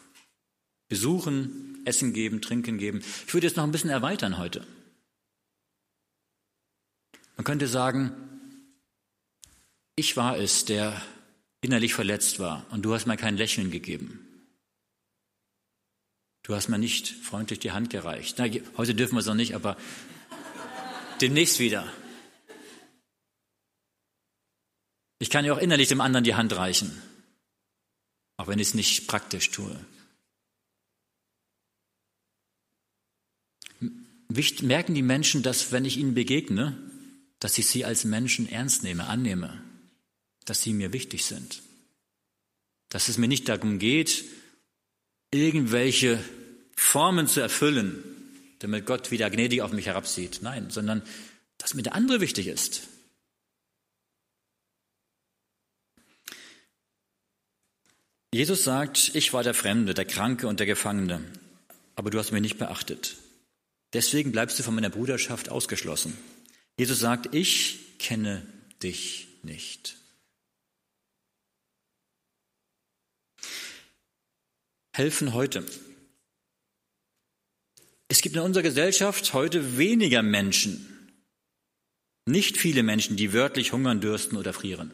Besuchen, 0.89 1.81
Essen 1.85 2.13
geben, 2.13 2.43
Trinken 2.43 2.79
geben. 2.79 3.03
Ich 3.27 3.33
würde 3.33 3.47
jetzt 3.47 3.57
noch 3.57 3.65
ein 3.65 3.73
bisschen 3.73 3.91
erweitern 3.91 4.39
heute. 4.39 4.67
Man 7.37 7.45
könnte 7.45 7.67
sagen, 7.67 8.13
ich 9.97 10.17
war 10.17 10.39
es, 10.39 10.65
der 10.65 11.01
innerlich 11.61 11.95
verletzt 11.95 12.39
war 12.39 12.67
und 12.71 12.83
du 12.83 12.95
hast 12.95 13.07
mir 13.07 13.17
kein 13.17 13.37
Lächeln 13.37 13.71
gegeben. 13.71 14.29
Du 16.43 16.55
hast 16.55 16.69
mir 16.69 16.79
nicht 16.79 17.09
freundlich 17.09 17.61
die 17.61 17.71
Hand 17.71 17.91
gereicht. 17.91 18.37
Na, 18.39 18.47
heute 18.77 18.95
dürfen 18.95 19.15
wir 19.15 19.21
es 19.21 19.27
noch 19.27 19.35
nicht, 19.35 19.55
aber 19.55 19.77
demnächst 21.21 21.61
wieder. 21.61 21.91
Ich 25.23 25.31
kann 25.31 25.45
ja 25.45 25.53
auch 25.53 25.59
innerlich 25.59 25.87
dem 25.87 26.01
anderen 26.01 26.25
die 26.25 26.35
Hand 26.35 26.53
reichen, 26.57 26.91
auch 28.39 28.49
wenn 28.49 28.59
ich 28.59 28.69
es 28.69 28.75
nicht 28.75 29.07
praktisch 29.07 29.53
tue. 29.53 29.79
Merken 34.63 34.97
die 34.97 35.03
Menschen, 35.03 35.45
dass 35.45 35.71
wenn 35.71 35.85
ich 35.85 35.97
ihnen 35.97 36.15
begegne, 36.15 36.77
dass 37.39 37.57
ich 37.57 37.69
sie 37.69 37.85
als 37.85 38.03
Menschen 38.03 38.49
ernst 38.49 38.83
nehme, 38.83 39.07
annehme, 39.07 39.63
dass 40.45 40.61
sie 40.61 40.73
mir 40.73 40.93
wichtig 40.93 41.25
sind, 41.25 41.63
dass 42.89 43.09
es 43.09 43.17
mir 43.17 43.29
nicht 43.29 43.49
darum 43.49 43.79
geht, 43.79 44.25
irgendwelche 45.31 46.19
Formen 46.75 47.29
zu 47.29 47.39
erfüllen, 47.39 48.03
damit 48.59 48.87
Gott 48.87 49.13
wieder 49.13 49.31
gnädig 49.31 49.63
auf 49.63 49.71
mich 49.71 49.87
herabsieht. 49.87 50.41
Nein, 50.43 50.71
sondern 50.71 51.01
dass 51.59 51.75
mir 51.75 51.83
der 51.83 51.95
andere 51.95 52.21
wichtig 52.21 52.49
ist. 52.49 52.89
Jesus 58.35 58.64
sagt, 58.64 59.14
ich 59.14 59.33
war 59.35 59.42
der 59.42 59.53
Fremde, 59.53 59.92
der 59.92 60.07
Kranke 60.07 60.49
und 60.49 60.59
der 60.59 60.66
Gefangene, 60.66 61.23
aber 61.97 62.11
du 62.11 62.18
hast 62.18 62.33
mich 62.33 62.40
nicht 62.40 62.59
beachtet. 62.59 63.16
Deswegen 63.92 64.33
bleibst 64.33 64.59
du 64.59 64.62
von 64.62 64.75
meiner 64.75 64.88
Bruderschaft 64.88 65.51
ausgeschlossen. 65.51 66.16
Jesus 66.79 66.99
sagt, 66.99 67.35
ich 67.35 67.99
kenne 67.99 68.47
dich 68.83 69.29
nicht. 69.42 69.97
Helfen 74.95 75.35
heute. 75.35 75.64
Es 78.09 78.22
gibt 78.22 78.37
in 78.37 78.43
unserer 78.43 78.62
Gesellschaft 78.62 79.35
heute 79.35 79.76
weniger 79.78 80.22
Menschen, 80.22 80.89
nicht 82.26 82.57
viele 82.57 82.83
Menschen, 82.83 83.16
die 83.16 83.33
wörtlich 83.33 83.72
hungern, 83.72 84.01
dürsten 84.01 84.37
oder 84.37 84.53
frieren. 84.53 84.93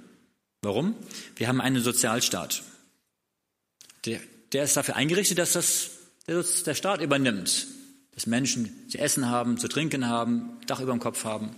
Warum? 0.63 0.97
Wir 1.37 1.47
haben 1.47 1.61
einen 1.61 1.83
Sozialstaat. 1.83 2.63
Der, 4.09 4.21
der 4.53 4.65
ist 4.65 4.77
dafür 4.77 4.97
eingerichtet, 4.97 5.39
dass 5.39 5.53
das 5.53 5.91
der 6.27 6.75
Staat 6.75 7.03
übernimmt. 7.03 7.67
Dass 8.13 8.27
Menschen 8.27 8.89
zu 8.89 8.99
essen 8.99 9.29
haben, 9.29 9.59
zu 9.59 9.69
trinken 9.69 10.09
haben, 10.09 10.59
Dach 10.67 10.81
über 10.81 10.93
dem 10.93 10.99
Kopf 10.99 11.25
haben. 11.25 11.55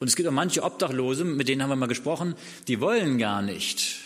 Und 0.00 0.08
es 0.08 0.16
gibt 0.16 0.28
auch 0.28 0.32
manche 0.32 0.62
Obdachlose, 0.62 1.24
mit 1.24 1.48
denen 1.48 1.62
haben 1.62 1.70
wir 1.70 1.76
mal 1.76 1.86
gesprochen, 1.86 2.34
die 2.68 2.80
wollen 2.80 3.18
gar 3.18 3.42
nicht. 3.42 4.00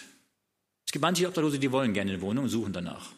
Es 0.86 0.92
gibt 0.92 1.02
manche 1.02 1.26
Obdachlose, 1.26 1.58
die 1.58 1.72
wollen 1.72 1.92
gerne 1.92 2.12
eine 2.12 2.20
Wohnung 2.22 2.44
und 2.44 2.50
suchen 2.50 2.72
danach. 2.72 3.10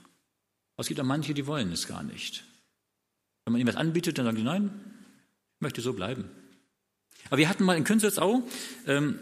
Aber 0.75 0.81
es 0.81 0.89
gibt 0.89 1.01
auch 1.01 1.05
manche, 1.05 1.35
die 1.35 1.47
wollen 1.47 1.73
es 1.73 1.87
gar 1.87 2.03
nicht. 2.03 2.45
Wenn 3.45 3.53
man 3.53 3.61
ihnen 3.61 3.69
was 3.69 3.77
anbietet, 3.77 4.19
dann 4.19 4.25
sagen 4.25 4.37
die, 4.37 4.43
nein, 4.43 4.71
ich 5.57 5.61
möchte 5.61 5.81
so 5.83 5.93
bleiben. 5.93 6.31
Aber 7.27 7.39
wir 7.39 7.49
hatten 7.49 7.65
mal 7.65 7.77
in 7.77 7.85
Künzelsau, 7.85 8.43
ähm, 8.87 9.19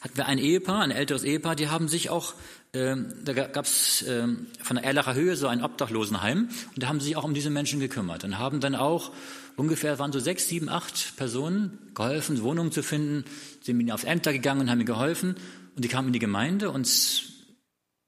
hatten 0.00 0.16
wir 0.16 0.26
ein 0.26 0.38
Ehepaar, 0.38 0.82
ein 0.82 0.90
älteres 0.90 1.24
Ehepaar, 1.24 1.56
die 1.56 1.68
haben 1.68 1.88
sich 1.88 2.08
auch 2.08 2.34
ähm, 2.72 3.14
da 3.24 3.32
gab 3.32 3.64
es 3.64 4.04
ähm, 4.06 4.46
von 4.62 4.76
der 4.76 4.84
Erlacher 4.84 5.14
Höhe 5.14 5.34
so 5.34 5.48
ein 5.48 5.62
Obdachlosenheim 5.62 6.48
und 6.74 6.82
da 6.82 6.88
haben 6.88 7.00
sie 7.00 7.06
sich 7.06 7.16
auch 7.16 7.24
um 7.24 7.34
diese 7.34 7.50
Menschen 7.50 7.80
gekümmert 7.80 8.22
und 8.22 8.38
haben 8.38 8.60
dann 8.60 8.76
auch 8.76 9.12
ungefähr 9.56 9.98
waren 9.98 10.12
so 10.12 10.20
sechs, 10.20 10.48
sieben, 10.48 10.68
acht 10.68 11.16
Personen 11.16 11.78
geholfen, 11.94 12.42
Wohnungen 12.42 12.72
zu 12.72 12.82
finden. 12.82 13.24
Sind 13.62 13.80
ihnen 13.80 13.90
auf 13.90 14.04
Ämter 14.04 14.32
gegangen 14.32 14.62
und 14.62 14.70
haben 14.70 14.78
ihnen 14.78 14.86
geholfen. 14.86 15.34
Und 15.74 15.84
die 15.84 15.88
kamen 15.88 16.08
in 16.08 16.12
die 16.12 16.18
Gemeinde 16.18 16.70
und, 16.70 16.88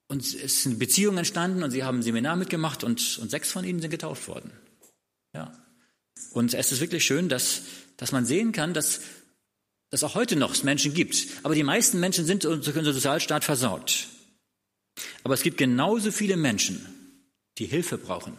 und 0.09 0.35
es 0.35 0.63
sind 0.63 0.79
Beziehungen 0.79 1.19
entstanden 1.19 1.63
und 1.63 1.71
sie 1.71 1.85
haben 1.85 1.99
ein 1.99 2.03
Seminar 2.03 2.37
mitgemacht 2.37 2.85
und, 2.85 3.19
und 3.19 3.31
sechs 3.31 3.51
von 3.51 3.65
ihnen 3.65 3.81
sind 3.81 3.91
getauft 3.91 4.29
worden. 4.29 4.53
Ja. 5.35 5.53
Und 6.33 6.55
es 6.55 6.73
ist 6.73 6.81
wirklich 6.81 7.05
schön, 7.05 7.29
dass, 7.29 7.63
dass 7.97 8.13
man 8.13 8.25
sehen 8.25 8.53
kann, 8.53 8.75
dass 8.75 9.01
dass 9.91 10.05
auch 10.05 10.15
heute 10.15 10.37
noch 10.37 10.53
es 10.53 10.65
Menschen 10.65 10.95
gibt. 10.95 11.27
Aber 11.43 11.55
die 11.55 11.63
meisten 11.63 12.01
Menschen 12.01 12.25
sind 12.25 12.45
durch 12.45 12.67
unseren 12.67 12.95
Sozialstaat 12.95 13.45
versorgt. 13.45 14.09
Aber 15.25 15.35
es 15.35 15.43
gibt 15.43 15.59
genauso 15.59 16.11
viele 16.11 16.37
Menschen, 16.37 16.87
die 17.59 17.67
Hilfe 17.67 17.99
brauchen. 17.99 18.37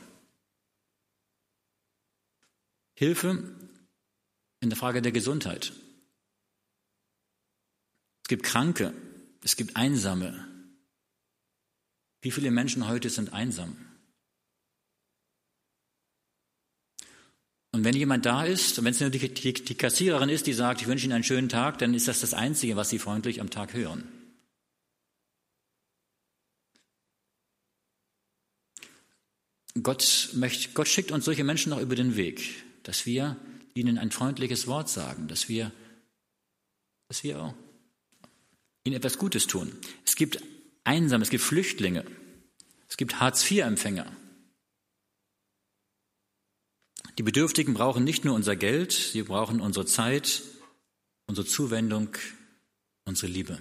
Hilfe 2.94 3.56
in 4.60 4.70
der 4.70 4.78
Frage 4.78 5.02
der 5.02 5.12
Gesundheit. 5.12 5.74
Es 8.24 8.30
gibt 8.30 8.44
Kranke, 8.44 8.94
es 9.42 9.56
gibt 9.56 9.76
Einsame. 9.76 10.48
Wie 12.22 12.32
viele 12.32 12.52
Menschen 12.52 12.88
heute 12.88 13.10
sind 13.10 13.34
einsam? 13.34 13.76
Und 17.74 17.84
wenn 17.84 17.96
jemand 17.96 18.26
da 18.26 18.46
ist, 18.46 18.78
und 18.78 18.86
wenn 18.86 18.94
es 18.94 19.02
nur 19.02 19.10
die, 19.10 19.34
die, 19.34 19.54
die 19.54 19.76
Kassiererin 19.76 20.30
ist, 20.30 20.46
die 20.46 20.54
sagt, 20.54 20.82
ich 20.82 20.88
wünsche 20.88 21.06
Ihnen 21.06 21.14
einen 21.14 21.24
schönen 21.24 21.50
Tag, 21.50 21.80
dann 21.80 21.96
ist 21.96 22.08
das 22.08 22.22
das 22.22 22.34
Einzige, 22.34 22.76
was 22.76 22.90
Sie 22.90 23.00
freundlich 23.00 23.42
am 23.42 23.50
Tag 23.50 23.74
hören. 23.74 24.08
Gott, 29.82 30.30
möchte, 30.34 30.70
Gott 30.74 30.88
schickt 30.88 31.12
uns 31.12 31.26
solche 31.26 31.44
Menschen 31.44 31.72
noch 31.72 31.80
über 31.80 31.96
den 31.96 32.16
Weg, 32.16 32.64
dass 32.84 33.06
wir 33.06 33.38
ihnen 33.74 33.98
ein 33.98 34.12
freundliches 34.12 34.68
Wort 34.68 34.90
sagen, 34.90 35.28
dass 35.28 35.50
wir, 35.50 35.72
dass 37.08 37.24
wir 37.24 37.42
auch 37.42 37.54
ihnen 38.84 38.96
etwas 38.96 39.18
Gutes 39.18 39.48
tun. 39.48 39.72
Es 40.06 40.16
gibt 40.16 40.44
Einsame, 40.84 41.24
es 41.24 41.30
gibt 41.30 41.44
Flüchtlinge, 41.44 42.06
es 42.88 42.98
gibt 42.98 43.20
Hartz-IV-Empfänger. 43.20 44.12
Die 47.18 47.24
Bedürftigen 47.24 47.74
brauchen 47.74 48.04
nicht 48.04 48.26
nur 48.26 48.36
unser 48.36 48.56
Geld, 48.56 48.92
sie 48.92 49.24
brauchen 49.24 49.62
unsere 49.62 49.86
Zeit, 49.86 50.44
unsere 51.28 51.48
Zuwendung, 51.48 52.10
unsere 53.06 53.32
Liebe. 53.32 53.60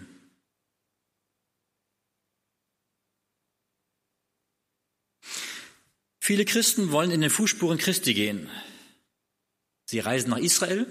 Viele 6.25 6.45
Christen 6.45 6.93
wollen 6.93 7.11
in 7.11 7.21
den 7.21 7.31
Fußspuren 7.31 7.79
Christi 7.79 8.15
gehen. 8.15 8.49
Sie 9.87 9.99
reisen 9.99 10.31
nach 10.31 10.39
Israel, 10.39 10.87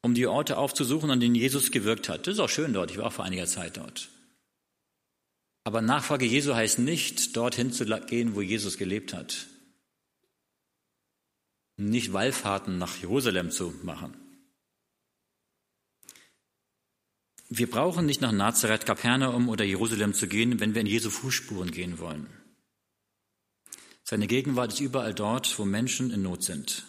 um 0.00 0.14
die 0.14 0.26
Orte 0.26 0.56
aufzusuchen, 0.56 1.10
an 1.10 1.20
denen 1.20 1.34
Jesus 1.34 1.70
gewirkt 1.70 2.08
hat. 2.08 2.26
Das 2.26 2.34
ist 2.34 2.40
auch 2.40 2.48
schön 2.48 2.72
dort. 2.72 2.90
Ich 2.90 2.98
war 2.98 3.06
auch 3.06 3.12
vor 3.12 3.26
einiger 3.26 3.46
Zeit 3.46 3.76
dort. 3.76 4.08
Aber 5.64 5.82
Nachfolge 5.82 6.24
Jesu 6.24 6.54
heißt 6.54 6.78
nicht, 6.78 7.36
dorthin 7.36 7.72
zu 7.72 7.84
gehen, 7.84 8.34
wo 8.34 8.40
Jesus 8.40 8.78
gelebt 8.78 9.12
hat 9.12 9.46
nicht 11.76 12.12
Wallfahrten 12.12 12.78
nach 12.78 12.96
Jerusalem 12.96 13.50
zu 13.50 13.74
machen. 13.82 14.16
Wir 17.48 17.68
brauchen 17.68 18.06
nicht 18.06 18.20
nach 18.20 18.32
Nazareth, 18.32 18.86
Kapernaum 18.86 19.48
oder 19.48 19.64
Jerusalem 19.64 20.14
zu 20.14 20.26
gehen, 20.26 20.60
wenn 20.60 20.74
wir 20.74 20.80
in 20.80 20.86
Jesu 20.86 21.10
Fußspuren 21.10 21.70
gehen 21.70 21.98
wollen. 21.98 22.26
Seine 24.04 24.26
Gegenwart 24.26 24.74
ist 24.74 24.80
überall 24.80 25.14
dort, 25.14 25.58
wo 25.58 25.64
Menschen 25.64 26.10
in 26.10 26.22
Not 26.22 26.44
sind. 26.44 26.84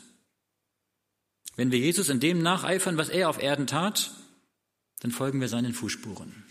Wenn 1.55 1.71
wir 1.71 1.79
Jesus 1.79 2.09
in 2.09 2.19
dem 2.19 2.41
nacheifern, 2.41 2.97
was 2.97 3.07
er 3.07 3.29
auf 3.29 3.41
Erden 3.41 3.67
tat, 3.67 4.11
dann 4.99 5.11
folgen 5.11 5.39
wir 5.39 5.47
seinen 5.47 5.73
Fußspuren. 5.73 6.45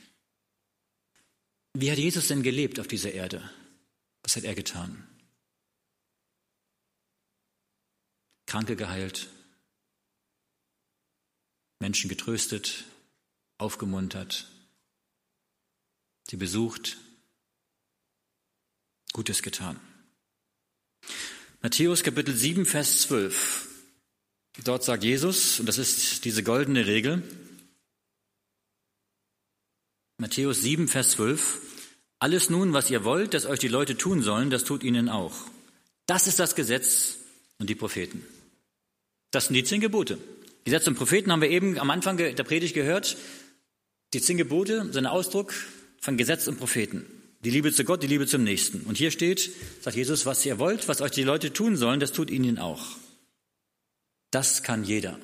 Wie 1.74 1.90
hat 1.90 1.98
Jesus 1.98 2.28
denn 2.28 2.42
gelebt 2.42 2.80
auf 2.80 2.88
dieser 2.88 3.12
Erde? 3.12 3.50
Was 4.22 4.36
hat 4.36 4.44
er 4.44 4.54
getan? 4.54 5.06
Kranke 8.46 8.76
geheilt, 8.76 9.28
Menschen 11.80 12.08
getröstet, 12.08 12.84
aufgemuntert, 13.58 14.48
sie 16.28 16.36
besucht, 16.36 16.96
Gutes 19.12 19.42
getan. 19.42 19.80
Matthäus 21.64 22.02
Kapitel 22.02 22.36
7, 22.36 22.66
Vers 22.66 23.00
12. 23.00 23.68
Dort 24.64 24.84
sagt 24.84 25.02
Jesus, 25.02 25.60
und 25.60 25.66
das 25.66 25.78
ist 25.78 26.26
diese 26.26 26.42
goldene 26.42 26.86
Regel, 26.86 27.22
Matthäus 30.18 30.60
7, 30.60 30.88
Vers 30.88 31.12
12, 31.12 31.62
alles 32.18 32.50
nun, 32.50 32.74
was 32.74 32.90
ihr 32.90 33.02
wollt, 33.04 33.32
dass 33.32 33.46
euch 33.46 33.60
die 33.60 33.68
Leute 33.68 33.96
tun 33.96 34.20
sollen, 34.20 34.50
das 34.50 34.64
tut 34.64 34.82
ihnen 34.82 35.08
auch. 35.08 35.32
Das 36.04 36.26
ist 36.26 36.38
das 36.38 36.54
Gesetz 36.54 37.16
und 37.58 37.70
die 37.70 37.74
Propheten. 37.74 38.22
Das 39.30 39.46
sind 39.46 39.54
die 39.54 39.64
zehn 39.64 39.80
Gebote. 39.80 40.18
Gesetz 40.64 40.86
und 40.86 40.96
Propheten 40.96 41.32
haben 41.32 41.40
wir 41.40 41.48
eben 41.48 41.78
am 41.78 41.88
Anfang 41.88 42.18
der 42.18 42.34
Predigt 42.44 42.74
gehört. 42.74 43.16
Die 44.12 44.20
zehn 44.20 44.36
Gebote 44.36 44.82
sind 44.92 44.98
ein 44.98 45.06
Ausdruck 45.06 45.54
von 45.98 46.18
Gesetz 46.18 46.46
und 46.46 46.58
Propheten. 46.58 47.06
Die 47.44 47.50
Liebe 47.50 47.72
zu 47.72 47.84
Gott, 47.84 48.02
die 48.02 48.06
Liebe 48.06 48.26
zum 48.26 48.42
Nächsten. 48.42 48.80
Und 48.82 48.96
hier 48.96 49.10
steht, 49.10 49.50
sagt 49.82 49.96
Jesus, 49.96 50.24
was 50.24 50.44
ihr 50.46 50.58
wollt, 50.58 50.88
was 50.88 51.02
euch 51.02 51.10
die 51.10 51.22
Leute 51.22 51.52
tun 51.52 51.76
sollen, 51.76 52.00
das 52.00 52.12
tut 52.12 52.30
ihnen 52.30 52.58
auch. 52.58 52.96
Das 54.30 54.62
kann 54.62 54.82
jeder. 54.82 55.18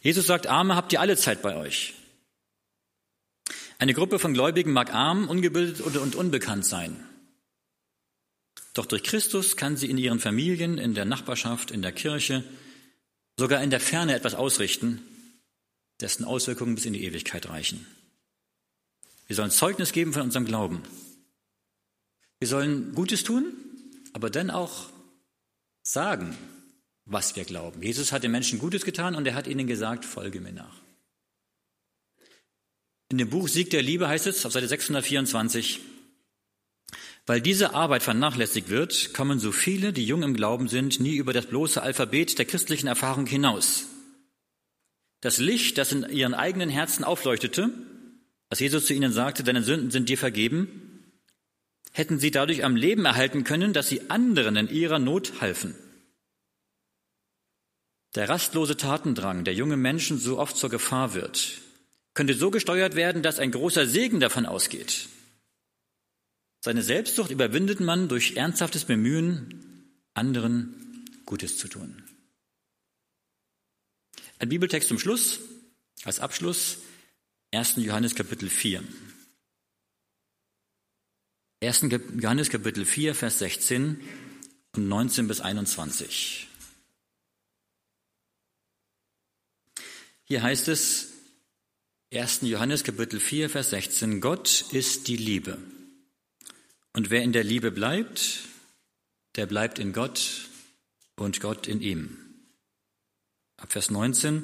Jesus 0.00 0.26
sagt, 0.26 0.46
Arme 0.46 0.76
habt 0.76 0.92
ihr 0.92 1.00
alle 1.00 1.16
Zeit 1.16 1.42
bei 1.42 1.56
euch. 1.56 1.94
Eine 3.78 3.92
Gruppe 3.92 4.18
von 4.18 4.34
Gläubigen 4.34 4.72
mag 4.72 4.94
arm, 4.94 5.28
ungebildet 5.28 5.80
und 5.80 6.14
unbekannt 6.14 6.64
sein. 6.64 6.96
Doch 8.72 8.86
durch 8.86 9.02
Christus 9.02 9.56
kann 9.56 9.76
sie 9.76 9.90
in 9.90 9.98
ihren 9.98 10.20
Familien, 10.20 10.78
in 10.78 10.94
der 10.94 11.04
Nachbarschaft, 11.04 11.70
in 11.70 11.82
der 11.82 11.92
Kirche, 11.92 12.44
sogar 13.38 13.62
in 13.62 13.70
der 13.70 13.80
Ferne 13.80 14.14
etwas 14.14 14.34
ausrichten, 14.34 15.02
dessen 16.00 16.24
Auswirkungen 16.24 16.74
bis 16.76 16.86
in 16.86 16.92
die 16.92 17.04
Ewigkeit 17.04 17.48
reichen. 17.48 17.86
Wir 19.26 19.36
sollen 19.36 19.50
Zeugnis 19.50 19.92
geben 19.92 20.12
von 20.12 20.22
unserem 20.22 20.44
Glauben. 20.44 20.82
Wir 22.38 22.48
sollen 22.48 22.94
Gutes 22.94 23.24
tun, 23.24 23.54
aber 24.12 24.30
dann 24.30 24.50
auch 24.50 24.90
sagen, 25.82 26.36
was 27.06 27.36
wir 27.36 27.44
glauben. 27.44 27.82
Jesus 27.82 28.12
hat 28.12 28.22
den 28.22 28.30
Menschen 28.30 28.58
Gutes 28.58 28.84
getan 28.84 29.14
und 29.14 29.26
er 29.26 29.34
hat 29.34 29.46
ihnen 29.46 29.66
gesagt, 29.66 30.04
folge 30.04 30.40
mir 30.40 30.52
nach. 30.52 30.80
In 33.10 33.18
dem 33.18 33.30
Buch 33.30 33.48
Sieg 33.48 33.70
der 33.70 33.82
Liebe 33.82 34.08
heißt 34.08 34.26
es 34.26 34.44
auf 34.44 34.52
Seite 34.52 34.68
624, 34.68 35.80
weil 37.26 37.40
diese 37.40 37.74
Arbeit 37.74 38.02
vernachlässigt 38.02 38.68
wird, 38.68 39.14
kommen 39.14 39.38
so 39.38 39.52
viele, 39.52 39.92
die 39.92 40.04
jung 40.04 40.22
im 40.22 40.34
Glauben 40.34 40.68
sind, 40.68 41.00
nie 41.00 41.16
über 41.16 41.32
das 41.32 41.46
bloße 41.46 41.82
Alphabet 41.82 42.38
der 42.38 42.44
christlichen 42.44 42.86
Erfahrung 42.86 43.26
hinaus. 43.26 43.86
Das 45.20 45.38
Licht, 45.38 45.78
das 45.78 45.92
in 45.92 46.08
ihren 46.10 46.34
eigenen 46.34 46.68
Herzen 46.68 47.04
aufleuchtete, 47.04 47.70
als 48.50 48.60
Jesus 48.60 48.86
zu 48.86 48.94
ihnen 48.94 49.12
sagte, 49.12 49.42
deine 49.42 49.62
Sünden 49.62 49.90
sind 49.90 50.08
dir 50.08 50.18
vergeben, 50.18 51.12
hätten 51.92 52.18
sie 52.18 52.30
dadurch 52.30 52.64
am 52.64 52.76
Leben 52.76 53.04
erhalten 53.04 53.44
können, 53.44 53.72
dass 53.72 53.88
sie 53.88 54.10
anderen 54.10 54.56
in 54.56 54.68
ihrer 54.68 54.98
Not 54.98 55.40
halfen. 55.40 55.74
Der 58.14 58.28
rastlose 58.28 58.76
Tatendrang 58.76 59.44
der 59.44 59.54
jungen 59.54 59.80
Menschen 59.80 60.18
so 60.18 60.38
oft 60.38 60.56
zur 60.56 60.70
Gefahr 60.70 61.14
wird, 61.14 61.60
könnte 62.14 62.34
so 62.34 62.50
gesteuert 62.50 62.94
werden, 62.94 63.22
dass 63.22 63.40
ein 63.40 63.50
großer 63.50 63.86
Segen 63.86 64.20
davon 64.20 64.46
ausgeht. 64.46 65.08
Seine 66.60 66.82
Selbstsucht 66.82 67.30
überwindet 67.30 67.80
man 67.80 68.08
durch 68.08 68.36
ernsthaftes 68.36 68.84
Bemühen, 68.84 69.90
anderen 70.14 71.04
Gutes 71.26 71.58
zu 71.58 71.68
tun. 71.68 72.02
Ein 74.38 74.48
Bibeltext 74.48 74.88
zum 74.88 74.98
Schluss, 74.98 75.40
als 76.04 76.20
Abschluss, 76.20 76.78
1. 77.54 77.76
Johannes 77.76 78.16
Kapitel 78.16 78.50
4. 78.50 78.82
1. 81.62 81.86
Johannes 82.20 82.50
Kapitel 82.50 82.84
4, 82.84 83.14
Vers 83.14 83.38
16 83.38 84.00
und 84.74 84.88
19 84.88 85.28
bis 85.28 85.40
21. 85.40 86.48
Hier 90.24 90.42
heißt 90.42 90.66
es, 90.66 91.12
1. 92.12 92.40
Johannes 92.42 92.82
Kapitel 92.82 93.20
4, 93.20 93.48
Vers 93.48 93.70
16, 93.70 94.20
Gott 94.20 94.72
ist 94.72 95.06
die 95.06 95.16
Liebe. 95.16 95.58
Und 96.92 97.10
wer 97.10 97.22
in 97.22 97.32
der 97.32 97.44
Liebe 97.44 97.70
bleibt, 97.70 98.40
der 99.36 99.46
bleibt 99.46 99.78
in 99.78 99.92
Gott 99.92 100.48
und 101.14 101.40
Gott 101.40 101.68
in 101.68 101.80
ihm. 101.80 102.18
Ab 103.58 103.70
Vers 103.70 103.90
19, 103.90 104.42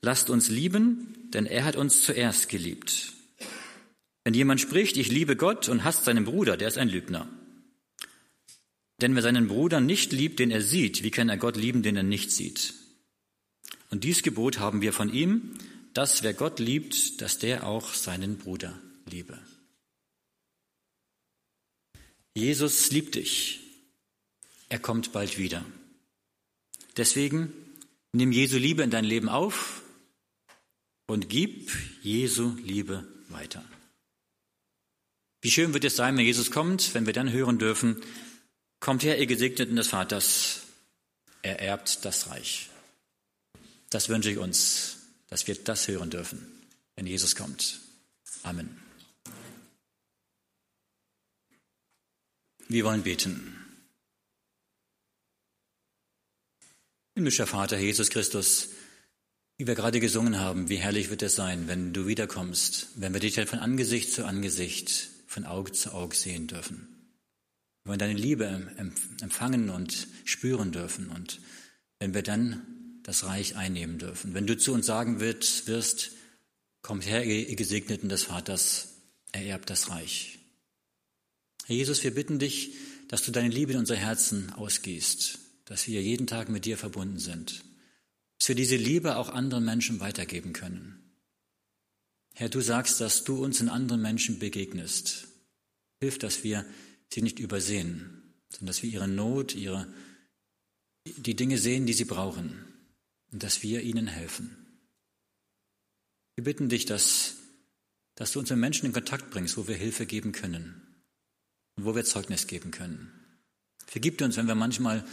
lasst 0.00 0.30
uns 0.30 0.48
lieben, 0.48 1.17
denn 1.34 1.46
er 1.46 1.64
hat 1.64 1.76
uns 1.76 2.02
zuerst 2.02 2.48
geliebt. 2.48 3.12
Wenn 4.24 4.34
jemand 4.34 4.60
spricht, 4.60 4.96
ich 4.96 5.10
liebe 5.10 5.36
Gott 5.36 5.68
und 5.68 5.84
hasst 5.84 6.04
seinen 6.04 6.24
Bruder, 6.24 6.56
der 6.56 6.68
ist 6.68 6.78
ein 6.78 6.88
Lügner. 6.88 7.28
Denn 9.00 9.14
wer 9.14 9.22
seinen 9.22 9.48
Bruder 9.48 9.80
nicht 9.80 10.12
liebt, 10.12 10.38
den 10.38 10.50
er 10.50 10.60
sieht, 10.60 11.02
wie 11.02 11.10
kann 11.10 11.28
er 11.28 11.36
Gott 11.36 11.56
lieben, 11.56 11.82
den 11.82 11.96
er 11.96 12.02
nicht 12.02 12.30
sieht? 12.30 12.74
Und 13.90 14.04
dies 14.04 14.22
Gebot 14.22 14.58
haben 14.58 14.82
wir 14.82 14.92
von 14.92 15.12
ihm, 15.12 15.54
dass 15.94 16.22
wer 16.22 16.34
Gott 16.34 16.58
liebt, 16.58 17.20
dass 17.22 17.38
der 17.38 17.66
auch 17.66 17.94
seinen 17.94 18.38
Bruder 18.38 18.78
liebe. 19.08 19.38
Jesus 22.34 22.90
liebt 22.90 23.14
dich. 23.14 23.60
Er 24.68 24.78
kommt 24.78 25.12
bald 25.12 25.38
wieder. 25.38 25.64
Deswegen 26.96 27.52
nimm 28.12 28.32
Jesu 28.32 28.58
Liebe 28.58 28.82
in 28.82 28.90
dein 28.90 29.04
Leben 29.04 29.28
auf 29.28 29.82
und 31.08 31.28
gib 31.28 31.72
Jesu 32.02 32.54
Liebe 32.62 33.08
weiter. 33.30 33.64
Wie 35.40 35.50
schön 35.50 35.72
wird 35.72 35.84
es 35.84 35.96
sein, 35.96 36.16
wenn 36.16 36.24
Jesus 36.24 36.50
kommt, 36.50 36.94
wenn 36.94 37.06
wir 37.06 37.12
dann 37.12 37.32
hören 37.32 37.58
dürfen, 37.58 38.00
kommt 38.78 39.02
her, 39.02 39.18
ihr 39.18 39.26
Gesegneten 39.26 39.74
des 39.74 39.88
Vaters, 39.88 40.62
er 41.42 41.60
erbt 41.60 42.04
das 42.04 42.28
Reich. 42.28 42.68
Das 43.90 44.08
wünsche 44.08 44.30
ich 44.30 44.38
uns, 44.38 44.98
dass 45.28 45.46
wir 45.46 45.54
das 45.54 45.88
hören 45.88 46.10
dürfen, 46.10 46.46
wenn 46.94 47.06
Jesus 47.06 47.34
kommt. 47.34 47.80
Amen. 48.42 48.76
Wir 52.68 52.84
wollen 52.84 53.02
beten. 53.02 53.54
Himmlischer 57.14 57.46
Vater, 57.46 57.78
Jesus 57.78 58.10
Christus, 58.10 58.68
wie 59.58 59.66
wir 59.66 59.74
gerade 59.74 59.98
gesungen 59.98 60.38
haben, 60.38 60.68
wie 60.68 60.76
herrlich 60.76 61.10
wird 61.10 61.22
es 61.22 61.34
sein, 61.34 61.66
wenn 61.66 61.92
du 61.92 62.06
wiederkommst, 62.06 62.90
wenn 62.94 63.12
wir 63.12 63.20
dich 63.20 63.34
von 63.34 63.58
Angesicht 63.58 64.12
zu 64.12 64.24
Angesicht, 64.24 65.10
von 65.26 65.44
Auge 65.44 65.72
zu 65.72 65.92
Auge 65.92 66.14
sehen 66.14 66.46
dürfen. 66.46 66.86
Wir 67.82 67.90
wollen 67.90 67.98
deine 67.98 68.18
Liebe 68.18 68.46
empfangen 69.20 69.68
und 69.68 70.06
spüren 70.24 70.70
dürfen 70.70 71.08
und 71.10 71.40
wenn 71.98 72.14
wir 72.14 72.22
dann 72.22 73.00
das 73.02 73.24
Reich 73.24 73.56
einnehmen 73.56 73.98
dürfen. 73.98 74.32
Wenn 74.32 74.46
du 74.46 74.56
zu 74.56 74.72
uns 74.72 74.86
sagen 74.86 75.18
wirst, 75.18 76.12
kommt 76.82 77.06
her, 77.06 77.24
ihr 77.24 77.56
Gesegneten 77.56 78.08
des 78.08 78.24
Vaters, 78.24 78.94
ererbt 79.32 79.70
das 79.70 79.90
Reich. 79.90 80.38
Herr 81.66 81.74
Jesus, 81.74 82.04
wir 82.04 82.14
bitten 82.14 82.38
dich, 82.38 82.74
dass 83.08 83.22
du 83.22 83.32
deine 83.32 83.48
Liebe 83.48 83.72
in 83.72 83.78
unser 83.78 83.96
Herzen 83.96 84.52
ausgießt, 84.52 85.38
dass 85.64 85.88
wir 85.88 86.00
jeden 86.00 86.28
Tag 86.28 86.48
mit 86.48 86.64
dir 86.64 86.78
verbunden 86.78 87.18
sind, 87.18 87.64
dass 88.38 88.48
wir 88.48 88.54
diese 88.54 88.76
Liebe 88.76 89.16
auch 89.16 89.28
anderen 89.30 89.64
Menschen 89.64 90.00
weitergeben 90.00 90.52
können. 90.52 90.98
Herr, 92.34 92.48
du 92.48 92.60
sagst, 92.60 93.00
dass 93.00 93.24
du 93.24 93.44
uns 93.44 93.60
in 93.60 93.68
anderen 93.68 94.00
Menschen 94.00 94.38
begegnest. 94.38 95.26
Hilf, 96.00 96.18
dass 96.18 96.44
wir 96.44 96.64
sie 97.12 97.22
nicht 97.22 97.40
übersehen, 97.40 98.32
sondern 98.50 98.68
dass 98.68 98.82
wir 98.82 98.90
ihre 98.90 99.08
Not, 99.08 99.54
ihre, 99.54 99.92
die 101.04 101.34
Dinge 101.34 101.58
sehen, 101.58 101.86
die 101.86 101.94
sie 101.94 102.04
brauchen 102.04 102.64
und 103.32 103.42
dass 103.42 103.62
wir 103.62 103.82
ihnen 103.82 104.06
helfen. 104.06 104.56
Wir 106.36 106.44
bitten 106.44 106.68
dich, 106.68 106.86
dass, 106.86 107.34
dass 108.14 108.30
du 108.30 108.38
uns 108.38 108.50
mit 108.50 108.60
Menschen 108.60 108.86
in 108.86 108.92
Kontakt 108.92 109.30
bringst, 109.30 109.56
wo 109.56 109.66
wir 109.66 109.74
Hilfe 109.74 110.06
geben 110.06 110.30
können 110.30 111.02
und 111.74 111.84
wo 111.84 111.96
wir 111.96 112.04
Zeugnis 112.04 112.46
geben 112.46 112.70
können. 112.70 113.12
Vergib 113.86 114.20
uns, 114.20 114.36
wenn 114.36 114.46
wir 114.46 114.54
manchmal 114.54 115.04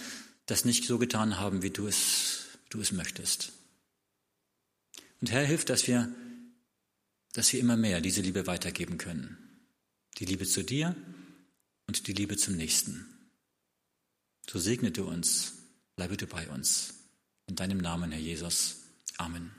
das 0.46 0.66
nicht 0.66 0.86
so 0.86 1.00
getan 1.00 1.40
haben, 1.40 1.64
wie 1.64 1.72
du 1.72 1.88
es, 1.88 2.45
du 2.70 2.82
es 2.82 2.92
möchtest. 2.92 3.54
Und 5.22 5.32
Herr, 5.32 5.46
hilf, 5.46 5.66
dass 5.66 5.88
wir, 5.88 6.14
dass 7.34 7.52
wir 7.54 7.60
immer 7.60 7.78
mehr 7.78 8.02
diese 8.02 8.22
Liebe 8.22 8.48
weitergeben 8.48 8.98
können. 8.98 9.38
Die 10.20 10.26
Liebe 10.26 10.46
zu 10.46 10.64
dir 10.64 10.96
und 11.88 12.08
die 12.08 12.14
Liebe 12.14 12.38
zum 12.38 12.56
Nächsten. 12.56 13.06
So 14.50 14.60
segne 14.60 14.92
du 14.92 15.06
uns, 15.06 15.54
bleibe 15.96 16.18
du 16.18 16.28
bei 16.28 16.48
uns. 16.50 16.94
In 17.48 17.56
deinem 17.56 17.80
Namen, 17.80 18.12
Herr 18.12 18.22
Jesus. 18.22 18.78
Amen. 19.18 19.52